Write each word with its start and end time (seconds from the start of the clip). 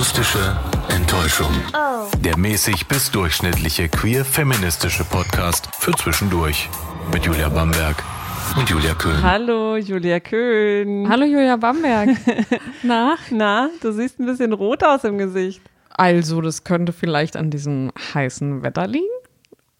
Akustische 0.00 0.56
Enttäuschung. 0.88 1.52
Der 2.24 2.38
mäßig 2.38 2.88
bis 2.88 3.10
durchschnittliche 3.10 3.90
queer-feministische 3.90 5.04
Podcast 5.04 5.68
für 5.78 5.92
zwischendurch. 5.92 6.70
Mit 7.12 7.26
Julia 7.26 7.50
Bamberg 7.50 8.02
und 8.56 8.70
Julia 8.70 8.94
Köhn. 8.94 9.22
Hallo, 9.22 9.76
Julia 9.76 10.18
Köhn. 10.20 11.06
Hallo 11.06 11.26
Julia 11.26 11.56
Bamberg. 11.56 12.16
Na? 12.82 13.16
Na, 13.28 13.68
du 13.82 13.92
siehst 13.92 14.18
ein 14.18 14.24
bisschen 14.24 14.54
rot 14.54 14.82
aus 14.84 15.04
im 15.04 15.18
Gesicht. 15.18 15.60
Also, 15.90 16.40
das 16.40 16.64
könnte 16.64 16.94
vielleicht 16.94 17.36
an 17.36 17.50
diesem 17.50 17.92
heißen 18.14 18.62
Wetter 18.62 18.86
liegen. 18.86 19.04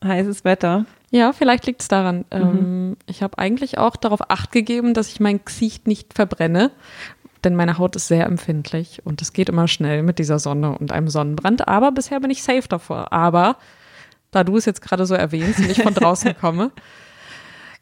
Heißes 0.04 0.44
Wetter. 0.44 0.84
Ja, 1.10 1.32
vielleicht 1.32 1.64
liegt 1.64 1.80
es 1.80 1.88
daran. 1.88 2.26
Ähm, 2.30 2.98
ich 3.06 3.22
habe 3.22 3.38
eigentlich 3.38 3.78
auch 3.78 3.96
darauf 3.96 4.30
acht 4.30 4.52
gegeben, 4.52 4.92
dass 4.92 5.08
ich 5.08 5.18
mein 5.18 5.40
Gesicht 5.42 5.86
nicht 5.86 6.12
verbrenne, 6.12 6.72
denn 7.44 7.56
meine 7.56 7.78
Haut 7.78 7.96
ist 7.96 8.08
sehr 8.08 8.26
empfindlich 8.26 9.02
und 9.04 9.22
es 9.22 9.32
geht 9.32 9.48
immer 9.48 9.68
schnell 9.68 10.02
mit 10.02 10.18
dieser 10.18 10.38
Sonne 10.38 10.76
und 10.76 10.92
einem 10.92 11.08
Sonnenbrand. 11.08 11.68
Aber 11.68 11.92
bisher 11.92 12.20
bin 12.20 12.30
ich 12.30 12.42
safe 12.42 12.68
davor. 12.68 13.12
Aber 13.12 13.56
da 14.30 14.44
du 14.44 14.56
es 14.56 14.64
jetzt 14.64 14.82
gerade 14.82 15.06
so 15.06 15.14
erwähnst 15.14 15.58
und 15.58 15.70
ich 15.70 15.82
von 15.82 15.94
draußen 15.94 16.36
komme, 16.40 16.70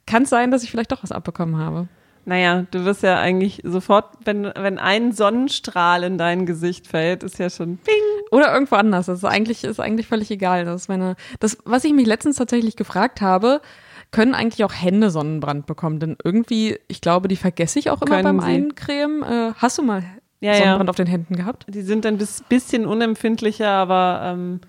kann 0.06 0.22
es 0.22 0.30
sein, 0.30 0.50
dass 0.50 0.62
ich 0.62 0.70
vielleicht 0.70 0.92
doch 0.92 1.02
was 1.02 1.12
abbekommen 1.12 1.58
habe. 1.58 1.88
Naja, 2.24 2.66
du 2.70 2.84
wirst 2.84 3.02
ja 3.02 3.18
eigentlich 3.18 3.62
sofort, 3.64 4.06
wenn, 4.24 4.52
wenn 4.54 4.78
ein 4.78 5.12
Sonnenstrahl 5.12 6.04
in 6.04 6.18
dein 6.18 6.44
Gesicht 6.44 6.86
fällt, 6.86 7.22
ist 7.22 7.38
ja 7.38 7.48
schon 7.48 7.78
bing. 7.78 7.94
Oder 8.30 8.52
irgendwo 8.52 8.76
anders. 8.76 9.06
Das 9.06 9.18
ist 9.18 9.24
eigentlich, 9.24 9.64
ist 9.64 9.80
eigentlich 9.80 10.06
völlig 10.06 10.30
egal. 10.30 10.66
Das 10.66 10.82
ist 10.82 10.88
meine, 10.88 11.16
das, 11.40 11.56
was 11.64 11.84
ich 11.84 11.94
mich 11.94 12.06
letztens 12.06 12.36
tatsächlich 12.36 12.76
gefragt 12.76 13.22
habe, 13.22 13.62
können 14.10 14.34
eigentlich 14.34 14.64
auch 14.64 14.72
Hände 14.72 15.10
Sonnenbrand 15.10 15.66
bekommen? 15.66 16.00
Denn 16.00 16.16
irgendwie, 16.24 16.78
ich 16.88 17.00
glaube, 17.00 17.28
die 17.28 17.36
vergesse 17.36 17.78
ich 17.78 17.90
auch 17.90 18.00
immer 18.02 18.16
Können 18.22 18.38
beim 18.38 18.40
sie. 18.40 18.46
Eincremen. 18.46 19.22
Äh, 19.22 19.52
hast 19.56 19.78
du 19.78 19.82
mal 19.82 20.02
Ja, 20.40 20.52
ja. 20.52 20.58
Sonnenbrand 20.58 20.90
auf 20.90 20.96
den 20.96 21.06
Händen 21.06 21.36
gehabt? 21.36 21.66
Die 21.68 21.82
sind 21.82 22.06
ein 22.06 22.16
bis- 22.18 22.42
bisschen 22.48 22.86
unempfindlicher, 22.86 23.68
aber 23.70 24.20
ähm, 24.24 24.60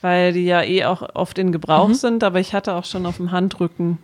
weil 0.00 0.32
die 0.32 0.44
ja 0.44 0.62
eh 0.62 0.84
auch 0.84 1.02
oft 1.14 1.38
in 1.38 1.52
Gebrauch 1.52 1.88
Mhm. 1.88 1.94
sind, 1.94 2.24
aber 2.24 2.40
ich 2.40 2.54
hatte 2.54 2.74
auch 2.74 2.84
schon 2.84 3.06
auf 3.06 3.16
dem 3.16 3.30
Handrücken 3.32 3.98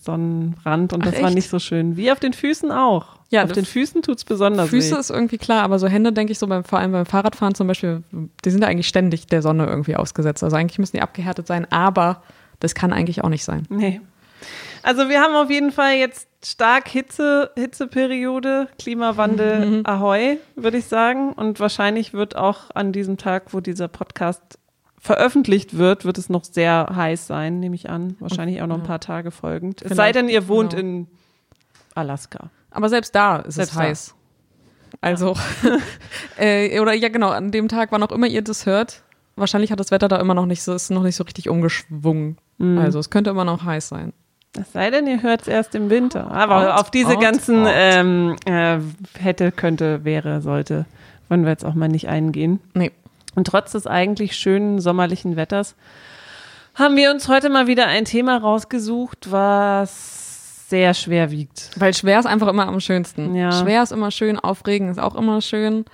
Sonnenbrand 0.00 0.92
und 0.92 1.02
Ach, 1.02 1.10
das 1.10 1.20
war 1.20 1.28
echt? 1.28 1.34
nicht 1.36 1.48
so 1.48 1.58
schön. 1.58 1.96
Wie 1.96 2.12
auf 2.12 2.20
den 2.20 2.32
Füßen 2.34 2.70
auch. 2.70 3.16
Ja, 3.30 3.42
auf 3.44 3.52
den 3.52 3.64
Füßen 3.64 4.02
tut's 4.02 4.24
besonders 4.24 4.68
Füße 4.68 4.94
weh. 4.94 5.00
ist 5.00 5.10
irgendwie 5.10 5.38
klar, 5.38 5.62
aber 5.64 5.78
so 5.78 5.88
Hände, 5.88 6.12
denke 6.12 6.30
ich, 6.32 6.38
so 6.38 6.46
beim, 6.46 6.62
vor 6.62 6.78
allem 6.78 6.92
beim 6.92 7.06
Fahrradfahren 7.06 7.54
zum 7.54 7.66
Beispiel, 7.66 8.02
die 8.44 8.50
sind 8.50 8.62
ja 8.62 8.68
eigentlich 8.68 8.86
ständig 8.86 9.26
der 9.26 9.42
Sonne 9.42 9.66
irgendwie 9.66 9.96
ausgesetzt. 9.96 10.44
Also 10.44 10.56
eigentlich 10.56 10.78
müssen 10.78 10.96
die 10.96 11.02
abgehärtet 11.02 11.46
sein, 11.46 11.66
aber 11.72 12.22
das 12.60 12.74
kann 12.74 12.92
eigentlich 12.92 13.24
auch 13.24 13.28
nicht 13.30 13.44
sein. 13.44 13.66
Nee. 13.70 14.00
Also 14.84 15.08
wir 15.08 15.20
haben 15.22 15.34
auf 15.34 15.50
jeden 15.50 15.72
Fall 15.72 15.94
jetzt 15.94 16.28
stark 16.44 16.88
Hitze, 16.88 17.50
Hitzeperiode, 17.56 18.68
Klimawandel, 18.78 19.66
Mhm. 19.66 19.80
ahoi, 19.86 20.36
würde 20.56 20.76
ich 20.76 20.84
sagen. 20.84 21.32
Und 21.32 21.58
wahrscheinlich 21.58 22.12
wird 22.12 22.36
auch 22.36 22.64
an 22.74 22.92
diesem 22.92 23.16
Tag, 23.16 23.54
wo 23.54 23.60
dieser 23.60 23.88
Podcast 23.88 24.58
veröffentlicht 25.00 25.76
wird, 25.78 26.04
wird 26.04 26.18
es 26.18 26.28
noch 26.28 26.44
sehr 26.44 26.90
heiß 26.94 27.26
sein, 27.26 27.60
nehme 27.60 27.74
ich 27.74 27.88
an. 27.88 28.16
Wahrscheinlich 28.20 28.60
auch 28.60 28.66
noch 28.66 28.76
ein 28.76 28.82
paar 28.82 29.00
Tage 29.00 29.30
folgend. 29.30 29.80
Es 29.80 29.88
sei 29.88 29.94
Vielleicht, 29.94 30.14
denn, 30.16 30.28
ihr 30.28 30.48
wohnt 30.48 30.70
genau. 30.76 30.80
in 30.82 31.06
Alaska. 31.94 32.50
Aber 32.70 32.88
selbst 32.90 33.14
da 33.14 33.36
ist 33.38 33.54
Selbst 33.54 33.70
es 33.72 33.76
da. 33.78 33.82
heiß. 33.82 34.14
Also, 35.00 35.34
äh, 36.38 36.78
oder 36.80 36.92
ja 36.92 37.08
genau, 37.08 37.30
an 37.30 37.50
dem 37.50 37.68
Tag, 37.68 37.90
wann 37.92 38.02
auch 38.02 38.12
immer 38.12 38.26
ihr 38.26 38.42
das 38.42 38.66
hört, 38.66 39.02
wahrscheinlich 39.36 39.72
hat 39.72 39.80
das 39.80 39.90
Wetter 39.90 40.08
da 40.08 40.18
immer 40.20 40.34
noch 40.34 40.46
nicht 40.46 40.62
so, 40.62 40.74
ist 40.74 40.90
noch 40.90 41.02
nicht 41.02 41.16
so 41.16 41.24
richtig 41.24 41.48
umgeschwungen. 41.48 42.36
Mhm. 42.58 42.78
Also 42.78 42.98
es 42.98 43.10
könnte 43.10 43.30
immer 43.30 43.44
noch 43.44 43.64
heiß 43.64 43.88
sein. 43.88 44.12
Es 44.58 44.72
sei 44.72 44.90
denn, 44.90 45.06
ihr 45.06 45.22
hört 45.22 45.42
es 45.42 45.48
erst 45.48 45.74
im 45.74 45.90
Winter. 45.90 46.30
Aber 46.30 46.74
Out, 46.74 46.80
auf 46.80 46.90
diese 46.90 47.16
out, 47.16 47.20
ganzen 47.20 47.66
out. 47.66 47.72
ähm, 47.74 48.36
äh, 48.46 48.78
hätte, 49.18 49.50
könnte, 49.50 50.04
wäre, 50.04 50.40
sollte, 50.40 50.86
wollen 51.28 51.42
wir 51.42 51.50
jetzt 51.50 51.64
auch 51.64 51.74
mal 51.74 51.88
nicht 51.88 52.08
eingehen. 52.08 52.60
Nee. 52.74 52.92
Und 53.34 53.48
trotz 53.48 53.72
des 53.72 53.86
eigentlich 53.86 54.36
schönen 54.36 54.80
sommerlichen 54.80 55.34
Wetters 55.36 55.74
haben 56.74 56.96
wir 56.96 57.10
uns 57.10 57.28
heute 57.28 57.50
mal 57.50 57.66
wieder 57.66 57.86
ein 57.86 58.04
Thema 58.04 58.36
rausgesucht, 58.36 59.30
was 59.30 60.68
sehr 60.68 60.94
schwer 60.94 61.30
wiegt. 61.30 61.70
Weil 61.76 61.94
schwer 61.94 62.18
ist 62.18 62.26
einfach 62.26 62.48
immer 62.48 62.66
am 62.66 62.80
schönsten. 62.80 63.34
Ja. 63.34 63.52
Schwer 63.52 63.82
ist 63.82 63.92
immer 63.92 64.10
schön, 64.10 64.38
aufregend 64.38 64.90
ist 64.90 64.98
auch 64.98 65.14
immer 65.14 65.40
schön. 65.40 65.84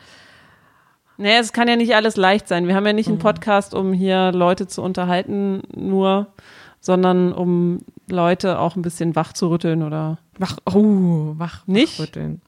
Naja, 1.17 1.39
es 1.39 1.53
kann 1.53 1.69
ja 1.69 1.77
nicht 1.77 1.95
alles 1.95 2.17
leicht 2.17 2.49
sein. 2.49 2.67
Wir 2.67 2.75
haben 2.75 2.87
ja 2.87 2.95
nicht 2.95 3.09
einen 3.09 3.19
Podcast, 3.19 3.75
um 3.75 3.93
hier 3.93 4.33
Leute 4.33 4.67
zu 4.69 4.81
unterhalten, 4.81 5.63
nur, 5.75 6.29
sondern 6.81 7.33
um 7.33 7.79
Leute 8.09 8.59
auch 8.59 8.77
ein 8.77 8.83
bisschen 8.83 9.15
wach 9.17 9.33
zu 9.33 9.49
rütteln 9.51 9.83
oder. 9.83 10.19
Wach, 10.39 10.57
oh, 10.67 11.35
wach, 11.37 11.67
Nicht? 11.67 11.99
wachrütteln. 11.99 12.41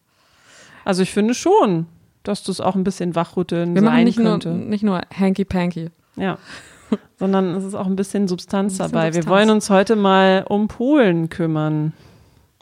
Also 0.84 1.02
ich 1.02 1.10
finde 1.12 1.34
schon, 1.34 1.86
dass 2.22 2.42
das 2.42 2.60
auch 2.60 2.74
ein 2.74 2.84
bisschen 2.84 3.14
wachrütteln 3.14 3.74
Wir 3.74 3.82
sein 3.82 4.04
nicht 4.04 4.18
nur, 4.18 4.32
könnte. 4.32 4.50
nicht 4.50 4.82
nur 4.82 5.00
hanky-panky. 5.16 5.90
Ja. 6.16 6.38
Sondern 7.18 7.54
es 7.54 7.64
ist 7.64 7.74
auch 7.74 7.86
ein 7.86 7.96
bisschen 7.96 8.28
Substanz 8.28 8.74
Ein 8.74 8.78
bisschen 8.78 8.92
dabei. 8.92 9.06
Wir 9.06 9.12
Substanz. 9.22 9.32
wollen 9.34 9.50
uns 9.50 9.70
heute 9.70 9.96
mal 9.96 10.44
um 10.48 10.68
Polen 10.68 11.28
kümmern. 11.28 11.92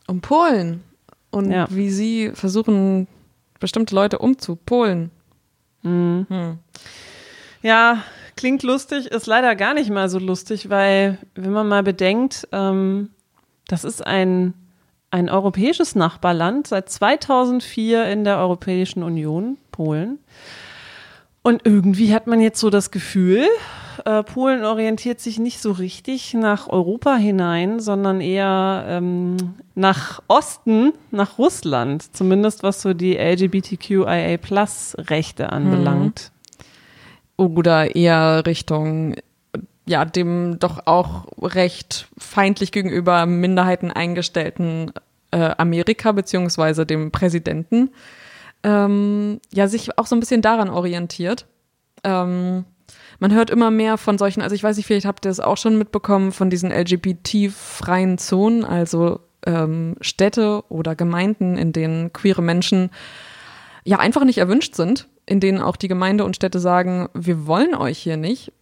Um 0.07 0.21
Polen. 0.21 0.83
Und 1.31 1.51
Ja. 1.51 1.67
wie 1.71 1.91
sie 1.91 2.33
versuchen, 2.35 3.07
bestimmte 3.61 3.95
Leute 3.95 4.19
umzupolen. 4.19 5.11
Ja, 7.63 8.03
klingt 8.41 8.63
lustig, 8.63 9.09
ist 9.09 9.27
leider 9.27 9.55
gar 9.55 9.75
nicht 9.75 9.91
mal 9.91 10.09
so 10.09 10.19
lustig, 10.19 10.71
weil 10.71 11.19
wenn 11.35 11.53
man 11.53 11.69
mal 11.69 11.83
bedenkt, 11.83 12.49
ähm, 12.53 13.11
das 13.69 13.85
ist 13.85 14.07
ein, 14.07 14.55
ein 15.11 15.29
europäisches 15.29 15.95
Nachbarland 15.95 16.67
seit 16.67 16.89
2004 16.89 18.07
in 18.07 18.25
der 18.25 18.39
Europäischen 18.39 19.03
Union, 19.03 19.59
Polen. 19.73 20.21
Und 21.43 21.67
irgendwie 21.67 22.15
hat 22.15 22.27
man 22.27 22.41
jetzt 22.41 22.61
so 22.61 22.71
das 22.71 22.91
Gefühl, 22.91 23.45
äh, 24.07 24.23
Polen 24.23 24.65
orientiert 24.65 25.21
sich 25.21 25.39
nicht 25.39 25.61
so 25.61 25.73
richtig 25.73 26.33
nach 26.33 26.67
Europa 26.67 27.17
hinein, 27.17 27.79
sondern 27.79 28.23
eher 28.23 28.87
ähm, 28.89 29.37
nach 29.75 30.23
Osten, 30.29 30.95
nach 31.11 31.37
Russland, 31.37 32.17
zumindest 32.17 32.63
was 32.63 32.81
so 32.81 32.95
die 32.95 33.19
LGBTQIA-Plus-Rechte 33.19 35.53
anbelangt. 35.53 36.33
Oder 37.41 37.97
eher 37.97 38.45
Richtung, 38.45 39.15
ja, 39.87 40.05
dem 40.05 40.59
doch 40.59 40.87
auch 40.87 41.25
recht 41.41 42.07
feindlich 42.19 42.71
gegenüber 42.71 43.25
Minderheiten 43.25 43.91
eingestellten 43.91 44.93
äh, 45.31 45.55
Amerika, 45.57 46.13
beziehungsweise 46.13 46.85
dem 46.85 47.11
Präsidenten, 47.13 47.93
ähm, 48.63 49.41
ja, 49.55 49.69
sich 49.69 49.97
auch 49.97 50.05
so 50.05 50.15
ein 50.17 50.21
bisschen 50.21 50.43
daran 50.43 50.69
orientiert. 50.69 51.47
Ähm, 52.05 52.67
man 53.21 53.33
hört 53.33 53.49
immer 53.49 53.71
mehr 53.71 53.97
von 53.97 54.19
solchen, 54.19 54.43
also 54.43 54.55
ich 54.55 54.63
weiß 54.63 54.77
nicht, 54.77 54.85
vielleicht 54.85 55.07
habt 55.07 55.25
ihr 55.25 55.31
es 55.31 55.41
auch 55.41 55.57
schon 55.57 55.79
mitbekommen, 55.79 56.33
von 56.33 56.51
diesen 56.51 56.71
LGBT-freien 56.71 58.19
Zonen, 58.19 58.67
also 58.67 59.21
ähm, 59.47 59.97
Städte 60.03 60.63
oder 60.69 60.95
Gemeinden, 60.95 61.57
in 61.57 61.73
denen 61.73 62.13
queere 62.13 62.43
Menschen 62.43 62.91
ja 63.85 63.99
einfach 63.99 64.25
nicht 64.25 64.37
erwünscht 64.37 64.75
sind, 64.75 65.09
in 65.31 65.41
denen 65.41 65.61
auch 65.63 65.77
die 65.77 65.89
Gemeinde 65.89 66.25
und 66.25 66.37
Städte 66.37 66.59
sagen, 66.61 67.09
wir 67.15 67.47
wollen 67.47 67.75
euch 67.75 67.99
hier 67.99 68.17
nicht. 68.19 68.53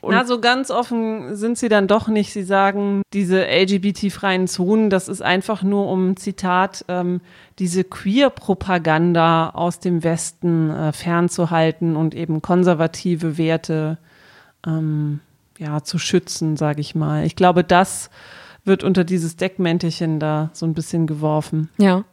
Und- 0.00 0.14
Na, 0.14 0.24
so 0.24 0.40
ganz 0.40 0.70
offen 0.72 1.36
sind 1.36 1.58
sie 1.58 1.68
dann 1.68 1.86
doch 1.86 2.08
nicht. 2.08 2.32
Sie 2.32 2.42
sagen, 2.42 3.02
diese 3.12 3.46
LGBT-freien 3.46 4.48
Zonen, 4.48 4.90
das 4.90 5.08
ist 5.08 5.22
einfach 5.22 5.62
nur 5.62 5.88
um, 5.88 6.16
Zitat, 6.16 6.84
ähm, 6.88 7.20
diese 7.60 7.84
Queer-Propaganda 7.84 9.50
aus 9.50 9.78
dem 9.80 10.02
Westen 10.04 10.70
äh, 10.70 10.92
fernzuhalten 10.92 11.96
und 11.96 12.14
eben 12.14 12.42
konservative 12.42 13.38
Werte 13.38 13.98
ähm, 14.66 15.20
ja, 15.58 15.82
zu 15.82 15.98
schützen, 15.98 16.56
sage 16.56 16.80
ich 16.80 16.94
mal. 16.94 17.24
Ich 17.24 17.36
glaube, 17.36 17.62
das 17.64 18.10
wird 18.64 18.84
unter 18.84 19.04
dieses 19.04 19.36
Deckmäntelchen 19.36 20.18
da 20.20 20.50
so 20.52 20.66
ein 20.66 20.74
bisschen 20.74 21.06
geworfen. 21.06 21.68
Ja. 21.78 22.04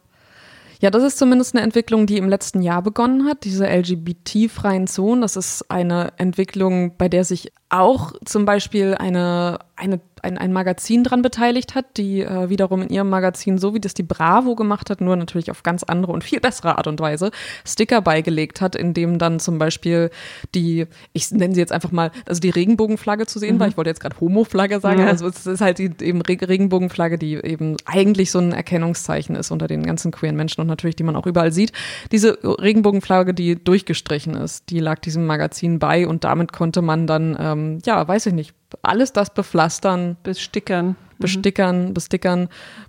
Ja, 0.80 0.90
das 0.90 1.02
ist 1.02 1.18
zumindest 1.18 1.54
eine 1.54 1.62
Entwicklung, 1.62 2.06
die 2.06 2.16
im 2.16 2.28
letzten 2.28 2.62
Jahr 2.62 2.82
begonnen 2.82 3.26
hat, 3.26 3.44
diese 3.44 3.66
LGBT-freien 3.66 4.86
Zonen. 4.86 5.20
Das 5.20 5.36
ist 5.36 5.70
eine 5.70 6.14
Entwicklung, 6.16 6.96
bei 6.96 7.08
der 7.08 7.24
sich 7.24 7.52
auch 7.70 8.12
zum 8.24 8.44
Beispiel 8.44 8.94
eine, 8.94 9.60
eine, 9.76 10.00
ein, 10.22 10.36
ein 10.36 10.52
Magazin 10.52 11.04
dran 11.04 11.22
beteiligt 11.22 11.76
hat, 11.76 11.96
die 11.96 12.20
äh, 12.20 12.50
wiederum 12.50 12.82
in 12.82 12.88
ihrem 12.88 13.08
Magazin, 13.08 13.58
so 13.58 13.74
wie 13.74 13.80
das 13.80 13.94
die 13.94 14.02
Bravo 14.02 14.56
gemacht 14.56 14.90
hat, 14.90 15.00
nur 15.00 15.14
natürlich 15.14 15.52
auf 15.52 15.62
ganz 15.62 15.84
andere 15.84 16.12
und 16.12 16.24
viel 16.24 16.40
bessere 16.40 16.76
Art 16.78 16.88
und 16.88 16.98
Weise, 17.00 17.30
Sticker 17.64 18.02
beigelegt 18.02 18.60
hat, 18.60 18.74
in 18.74 18.92
dem 18.92 19.18
dann 19.18 19.38
zum 19.38 19.58
Beispiel 19.58 20.10
die, 20.54 20.88
ich 21.12 21.30
nenne 21.30 21.54
sie 21.54 21.60
jetzt 21.60 21.72
einfach 21.72 21.92
mal, 21.92 22.10
also 22.26 22.40
die 22.40 22.50
Regenbogenflagge 22.50 23.26
zu 23.26 23.38
sehen 23.38 23.60
war. 23.60 23.68
Ich 23.68 23.76
wollte 23.76 23.90
jetzt 23.90 24.00
gerade 24.00 24.18
Homo-Flagge 24.20 24.80
sagen. 24.80 25.00
Ja. 25.00 25.06
Also 25.06 25.28
es 25.28 25.46
ist 25.46 25.60
halt 25.60 25.78
die 25.78 25.92
eben 26.02 26.22
Re- 26.22 26.48
Regenbogenflagge, 26.48 27.18
die 27.18 27.34
eben 27.34 27.76
eigentlich 27.84 28.32
so 28.32 28.40
ein 28.40 28.52
Erkennungszeichen 28.52 29.36
ist 29.36 29.52
unter 29.52 29.68
den 29.68 29.84
ganzen 29.84 30.10
queeren 30.10 30.34
Menschen 30.34 30.60
und 30.60 30.66
natürlich, 30.66 30.96
die 30.96 31.04
man 31.04 31.14
auch 31.14 31.26
überall 31.26 31.52
sieht. 31.52 31.72
Diese 32.10 32.36
Regenbogenflagge, 32.42 33.32
die 33.32 33.62
durchgestrichen 33.62 34.34
ist, 34.34 34.70
die 34.70 34.80
lag 34.80 34.98
diesem 34.98 35.24
Magazin 35.24 35.78
bei 35.78 36.08
und 36.08 36.24
damit 36.24 36.52
konnte 36.52 36.82
man 36.82 37.06
dann, 37.06 37.36
ähm, 37.38 37.59
ja, 37.84 38.06
weiß 38.06 38.26
ich 38.26 38.34
nicht, 38.34 38.54
alles 38.82 39.12
das 39.12 39.32
bepflastern, 39.32 40.16
Bis 40.22 40.40
Stickern. 40.40 40.96
bestickern, 41.18 41.94
bestickern, 41.94 42.48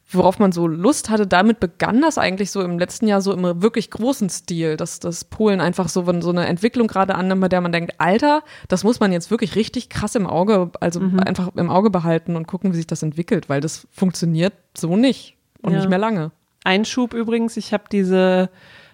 worauf 0.09 0.39
man 0.39 0.51
so 0.51 0.67
Lust 0.67 1.09
hatte. 1.09 1.27
Damit 1.27 1.59
begann 1.59 2.01
das 2.01 2.17
eigentlich 2.17 2.51
so 2.51 2.61
im 2.61 2.79
letzten 2.79 3.07
Jahr 3.07 3.21
so 3.21 3.33
im 3.33 3.61
wirklich 3.61 3.89
großen 3.91 4.29
Stil, 4.29 4.77
dass 4.77 4.99
das 4.99 5.25
Polen 5.25 5.61
einfach 5.61 5.89
so, 5.89 6.05
so 6.21 6.29
eine 6.29 6.45
Entwicklung 6.47 6.87
gerade 6.87 7.15
annimmt, 7.15 7.41
bei 7.41 7.49
der 7.49 7.61
man 7.61 7.71
denkt, 7.71 7.95
Alter, 7.97 8.43
das 8.67 8.83
muss 8.83 8.99
man 8.99 9.11
jetzt 9.11 9.31
wirklich 9.31 9.55
richtig 9.55 9.89
krass 9.89 10.15
im 10.15 10.27
Auge, 10.27 10.71
also 10.79 10.99
mhm. 10.99 11.19
einfach 11.19 11.49
im 11.55 11.69
Auge 11.69 11.89
behalten 11.89 12.35
und 12.35 12.47
gucken, 12.47 12.71
wie 12.71 12.77
sich 12.77 12.87
das 12.87 13.03
entwickelt, 13.03 13.49
weil 13.49 13.61
das 13.61 13.87
funktioniert 13.91 14.53
so 14.75 14.95
nicht 14.95 15.37
und 15.61 15.73
ja. 15.73 15.79
nicht 15.79 15.89
mehr 15.89 15.99
lange. 15.99 16.31
Einschub 16.63 17.13
übrigens, 17.13 17.57
ich 17.57 17.73
habe 17.73 17.85
diese 17.91 18.49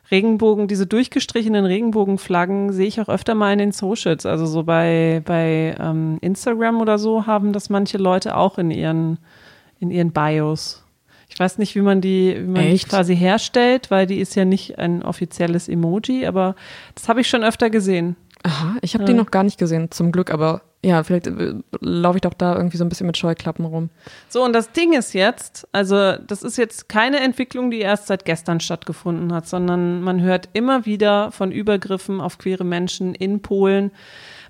Regenbogen, 0.10 0.68
diese 0.68 0.88
durchgestrichenen 0.88 1.66
Regenbogenflaggen 1.66 2.72
sehe 2.72 2.88
ich 2.88 3.02
auch 3.02 3.10
öfter 3.10 3.36
mal 3.36 3.52
in 3.52 3.60
den 3.60 3.72
Socials. 3.72 4.26
Also 4.26 4.46
so 4.46 4.64
bei, 4.64 5.22
bei 5.26 5.76
ähm, 5.80 6.18
Instagram 6.22 6.80
oder 6.80 6.98
so 6.98 7.26
haben 7.26 7.52
das 7.52 7.70
manche 7.70 7.98
Leute 7.98 8.38
auch 8.38 8.58
in 8.58 8.72
ihren, 8.72 9.18
in 9.80 9.92
ihren 9.92 10.12
Bios. 10.12 10.84
Ich 11.30 11.40
weiß 11.40 11.58
nicht, 11.58 11.76
wie 11.76 11.82
man 11.82 12.00
die, 12.00 12.36
wie 12.40 12.48
man 12.48 12.70
die 12.70 12.80
quasi 12.80 13.16
herstellt, 13.16 13.92
weil 13.92 14.08
die 14.08 14.20
ist 14.20 14.36
ja 14.36 14.46
nicht 14.46 14.80
ein 14.80 15.04
offizielles 15.04 15.68
Emoji, 15.68 16.26
aber 16.26 16.56
das 16.96 17.10
habe 17.10 17.22
ich 17.22 17.28
schon 17.28 17.44
öfter 17.44 17.70
gesehen. 17.70 18.16
Aha, 18.44 18.76
ich 18.82 18.94
habe 18.94 19.04
ja. 19.04 19.08
die 19.08 19.14
noch 19.14 19.32
gar 19.32 19.44
nicht 19.44 19.58
gesehen, 19.58 19.92
zum 19.92 20.12
Glück, 20.12 20.32
aber 20.32 20.62
ja, 20.84 21.04
vielleicht 21.04 21.28
äh, 21.28 21.56
laufe 21.80 22.18
ich 22.18 22.22
doch 22.22 22.34
da 22.34 22.56
irgendwie 22.56 22.78
so 22.78 22.86
ein 22.86 22.90
bisschen 22.90 23.08
mit 23.08 23.18
Scheuklappen 23.18 23.66
rum. 23.66 23.90
So, 24.30 24.44
und 24.44 24.54
das 24.54 24.72
Ding 24.72 24.94
ist 24.94 25.14
jetzt, 25.14 25.68
also 25.72 26.14
das 26.16 26.44
ist 26.44 26.58
jetzt 26.58 26.88
keine 26.88 27.20
Entwicklung, 27.20 27.72
die 27.72 27.80
erst 27.80 28.08
seit 28.08 28.26
gestern 28.26 28.60
stattgefunden 28.60 29.34
hat, 29.34 29.48
sondern 29.48 30.02
man 30.02 30.22
hört 30.22 30.50
immer 30.54 30.86
wieder 30.86 31.32
von 31.32 31.52
Übergriffen 31.52 32.22
auf 32.22 32.38
queere 32.38 32.64
Menschen 32.64 33.16
in 33.16 33.42
Polen. 33.42 33.92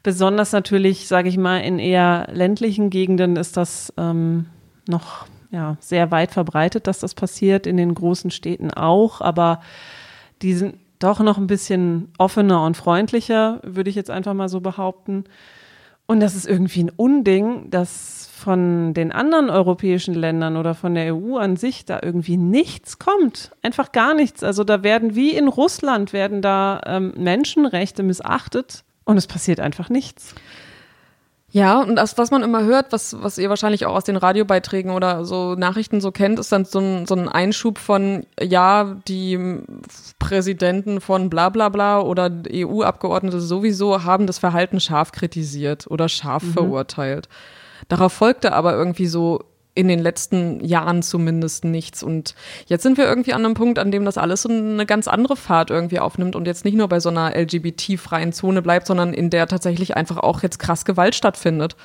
Besonders 0.03 0.51
natürlich, 0.51 1.07
sage 1.07 1.29
ich 1.29 1.37
mal, 1.37 1.59
in 1.59 1.79
eher 1.79 2.27
ländlichen 2.31 2.89
Gegenden 2.89 3.35
ist 3.37 3.57
das 3.57 3.93
ähm, 3.97 4.47
noch 4.87 5.27
ja, 5.49 5.77
sehr 5.79 6.11
weit 6.11 6.31
verbreitet, 6.31 6.87
dass 6.87 6.99
das 6.99 7.15
passiert, 7.15 7.65
in 7.65 7.77
den 7.77 7.93
großen 7.93 8.31
Städten 8.31 8.71
auch, 8.71 9.21
aber 9.21 9.61
die 10.41 10.53
sind 10.53 10.75
doch 10.99 11.19
noch 11.19 11.37
ein 11.37 11.47
bisschen 11.47 12.11
offener 12.17 12.63
und 12.63 12.77
freundlicher, 12.77 13.59
würde 13.63 13.89
ich 13.89 13.95
jetzt 13.95 14.09
einfach 14.09 14.33
mal 14.33 14.49
so 14.49 14.61
behaupten. 14.61 15.25
Und 16.05 16.21
das 16.21 16.35
ist 16.35 16.47
irgendwie 16.47 16.83
ein 16.83 16.91
Unding, 16.95 17.69
dass 17.69 18.29
von 18.33 18.93
den 18.93 19.11
anderen 19.11 19.49
europäischen 19.49 20.13
Ländern 20.13 20.55
oder 20.55 20.73
von 20.73 20.95
der 20.95 21.13
EU 21.13 21.37
an 21.37 21.57
sich 21.57 21.85
da 21.85 21.99
irgendwie 22.01 22.37
nichts 22.37 22.97
kommt. 22.97 23.51
Einfach 23.61 23.91
gar 23.91 24.13
nichts. 24.13 24.43
Also 24.43 24.63
da 24.63 24.83
werden 24.83 25.15
wie 25.15 25.31
in 25.31 25.47
Russland 25.47 26.13
werden 26.13 26.41
da 26.41 26.81
ähm, 26.85 27.13
Menschenrechte 27.17 28.03
missachtet 28.03 28.83
und 29.03 29.17
es 29.17 29.27
passiert 29.27 29.59
einfach 29.59 29.89
nichts. 29.89 30.33
Ja, 31.57 31.81
und 31.81 31.95
das, 31.95 32.19
was 32.19 32.29
man 32.29 32.43
immer 32.43 32.63
hört, 32.65 32.91
was, 32.91 33.19
was 33.19 33.39
ihr 33.39 33.49
wahrscheinlich 33.49 33.87
auch 33.87 33.95
aus 33.95 34.03
den 34.03 34.15
Radiobeiträgen 34.15 34.91
oder 34.91 35.25
so 35.25 35.55
Nachrichten 35.55 36.01
so 36.01 36.11
kennt, 36.11 36.37
ist 36.37 36.51
dann 36.51 36.65
so 36.65 36.77
ein, 36.77 37.07
so 37.07 37.15
ein 37.15 37.27
Einschub 37.27 37.79
von, 37.79 38.27
ja, 38.39 38.95
die 39.07 39.39
Präsidenten 40.19 41.01
von 41.01 41.31
bla 41.31 41.49
bla 41.49 41.69
bla 41.69 41.99
oder 41.99 42.29
EU-Abgeordnete 42.53 43.41
sowieso 43.41 44.03
haben 44.03 44.27
das 44.27 44.37
Verhalten 44.37 44.79
scharf 44.79 45.11
kritisiert 45.11 45.87
oder 45.89 46.09
scharf 46.09 46.43
mhm. 46.43 46.53
verurteilt. 46.53 47.27
Darauf 47.87 48.13
folgte 48.13 48.53
aber 48.53 48.73
irgendwie 48.75 49.07
so 49.07 49.43
in 49.77 49.87
den 49.87 49.99
letzten 49.99 50.63
Jahren 50.65 51.03
zumindest 51.03 51.63
nichts. 51.63 52.01
Und 52.01 52.33
jetzt 52.65 52.81
sind 52.81 52.97
wir 52.97 53.05
irgendwie 53.05 53.33
an 53.33 53.45
einem 53.45 53.53
Punkt, 53.53 53.77
an 53.77 53.91
dem 53.91 54.05
das 54.05 54.17
alles 54.17 54.41
so 54.41 54.49
eine 54.49 54.87
ganz 54.87 55.07
andere 55.07 55.35
Fahrt 55.35 55.69
irgendwie 55.69 55.99
aufnimmt 55.99 56.35
und 56.35 56.47
jetzt 56.47 56.65
nicht 56.65 56.75
nur 56.75 56.87
bei 56.87 56.99
so 56.99 57.09
einer 57.09 57.35
LGBT-freien 57.37 58.33
Zone 58.33 58.63
bleibt, 58.63 58.87
sondern 58.87 59.13
in 59.13 59.29
der 59.29 59.45
tatsächlich 59.45 59.95
einfach 59.95 60.17
auch 60.17 60.41
jetzt 60.41 60.57
krass 60.57 60.83
Gewalt 60.83 61.13
stattfindet. 61.13 61.75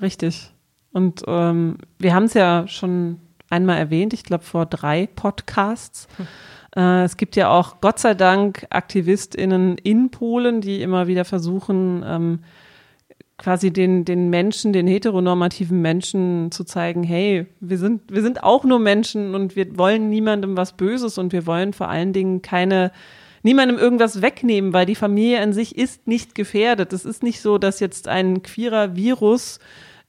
Richtig. 0.00 0.50
Und 0.92 1.22
ähm, 1.26 1.76
wir 1.98 2.14
haben 2.14 2.24
es 2.24 2.34
ja 2.34 2.66
schon 2.66 3.20
einmal 3.50 3.76
erwähnt, 3.76 4.14
ich 4.14 4.24
glaube 4.24 4.44
vor 4.44 4.64
drei 4.64 5.06
Podcasts. 5.14 6.08
Hm. 6.16 6.26
Äh, 6.76 7.04
es 7.04 7.18
gibt 7.18 7.36
ja 7.36 7.50
auch 7.50 7.82
Gott 7.82 7.98
sei 7.98 8.14
Dank 8.14 8.66
AktivistInnen 8.70 9.76
in 9.76 10.10
Polen, 10.10 10.62
die 10.62 10.80
immer 10.80 11.06
wieder 11.08 11.26
versuchen, 11.26 12.02
ähm, 12.06 12.38
quasi 13.42 13.72
den, 13.72 14.04
den 14.04 14.30
Menschen, 14.30 14.72
den 14.72 14.86
heteronormativen 14.86 15.82
Menschen 15.82 16.52
zu 16.52 16.62
zeigen, 16.62 17.02
hey, 17.02 17.46
wir 17.58 17.76
sind, 17.76 18.02
wir 18.08 18.22
sind 18.22 18.44
auch 18.44 18.62
nur 18.62 18.78
Menschen 18.78 19.34
und 19.34 19.56
wir 19.56 19.76
wollen 19.76 20.08
niemandem 20.08 20.56
was 20.56 20.76
Böses 20.76 21.18
und 21.18 21.32
wir 21.32 21.44
wollen 21.44 21.72
vor 21.72 21.88
allen 21.88 22.12
Dingen 22.12 22.40
keine, 22.40 22.92
niemandem 23.42 23.78
irgendwas 23.78 24.22
wegnehmen, 24.22 24.72
weil 24.72 24.86
die 24.86 24.94
Familie 24.94 25.40
an 25.40 25.52
sich 25.52 25.76
ist 25.76 26.06
nicht 26.06 26.36
gefährdet. 26.36 26.92
Es 26.92 27.04
ist 27.04 27.24
nicht 27.24 27.40
so, 27.40 27.58
dass 27.58 27.80
jetzt 27.80 28.06
ein 28.06 28.44
queerer 28.44 28.94
Virus 28.94 29.58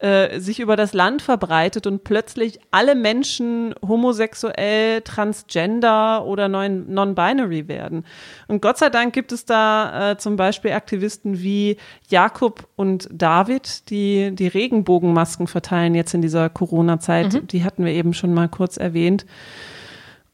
äh, 0.04 0.42
sich 0.42 0.60
über 0.60 0.76
das 0.76 0.92
Land 0.92 1.22
verbreitet 1.22 1.88
und 1.88 2.04
plötzlich 2.04 2.60
alle 2.72 2.94
Menschen 2.94 3.74
homosexuell, 3.82 5.00
transgender 5.00 6.26
oder 6.26 6.50
non-binary 6.50 7.70
werden. 7.70 8.04
Und 8.50 8.62
Gott 8.62 8.78
sei 8.78 8.90
Dank 8.90 9.14
gibt 9.14 9.32
es 9.32 9.46
da 9.46 10.12
äh, 10.12 10.18
zum 10.18 10.36
Beispiel 10.36 10.74
Aktivisten 10.74 11.42
wie 11.42 11.78
Jakob 12.10 12.68
und 12.76 13.08
David, 13.14 13.90
die 13.90 14.36
die 14.36 14.48
Regenbogenmasken 14.48 15.48
verteilen 15.48 15.96
jetzt 15.96 16.14
in 16.14 16.22
dieser 16.22 16.50
Corona-Zeit. 16.50 17.36
Mhm. 17.36 17.48
Die 17.48 17.64
hatten 17.64 17.86
wir 17.86 17.94
eben 17.94 18.14
schon 18.14 18.34
mal 18.34 18.50
kurz 18.50 18.76
erwähnt. 18.76 19.26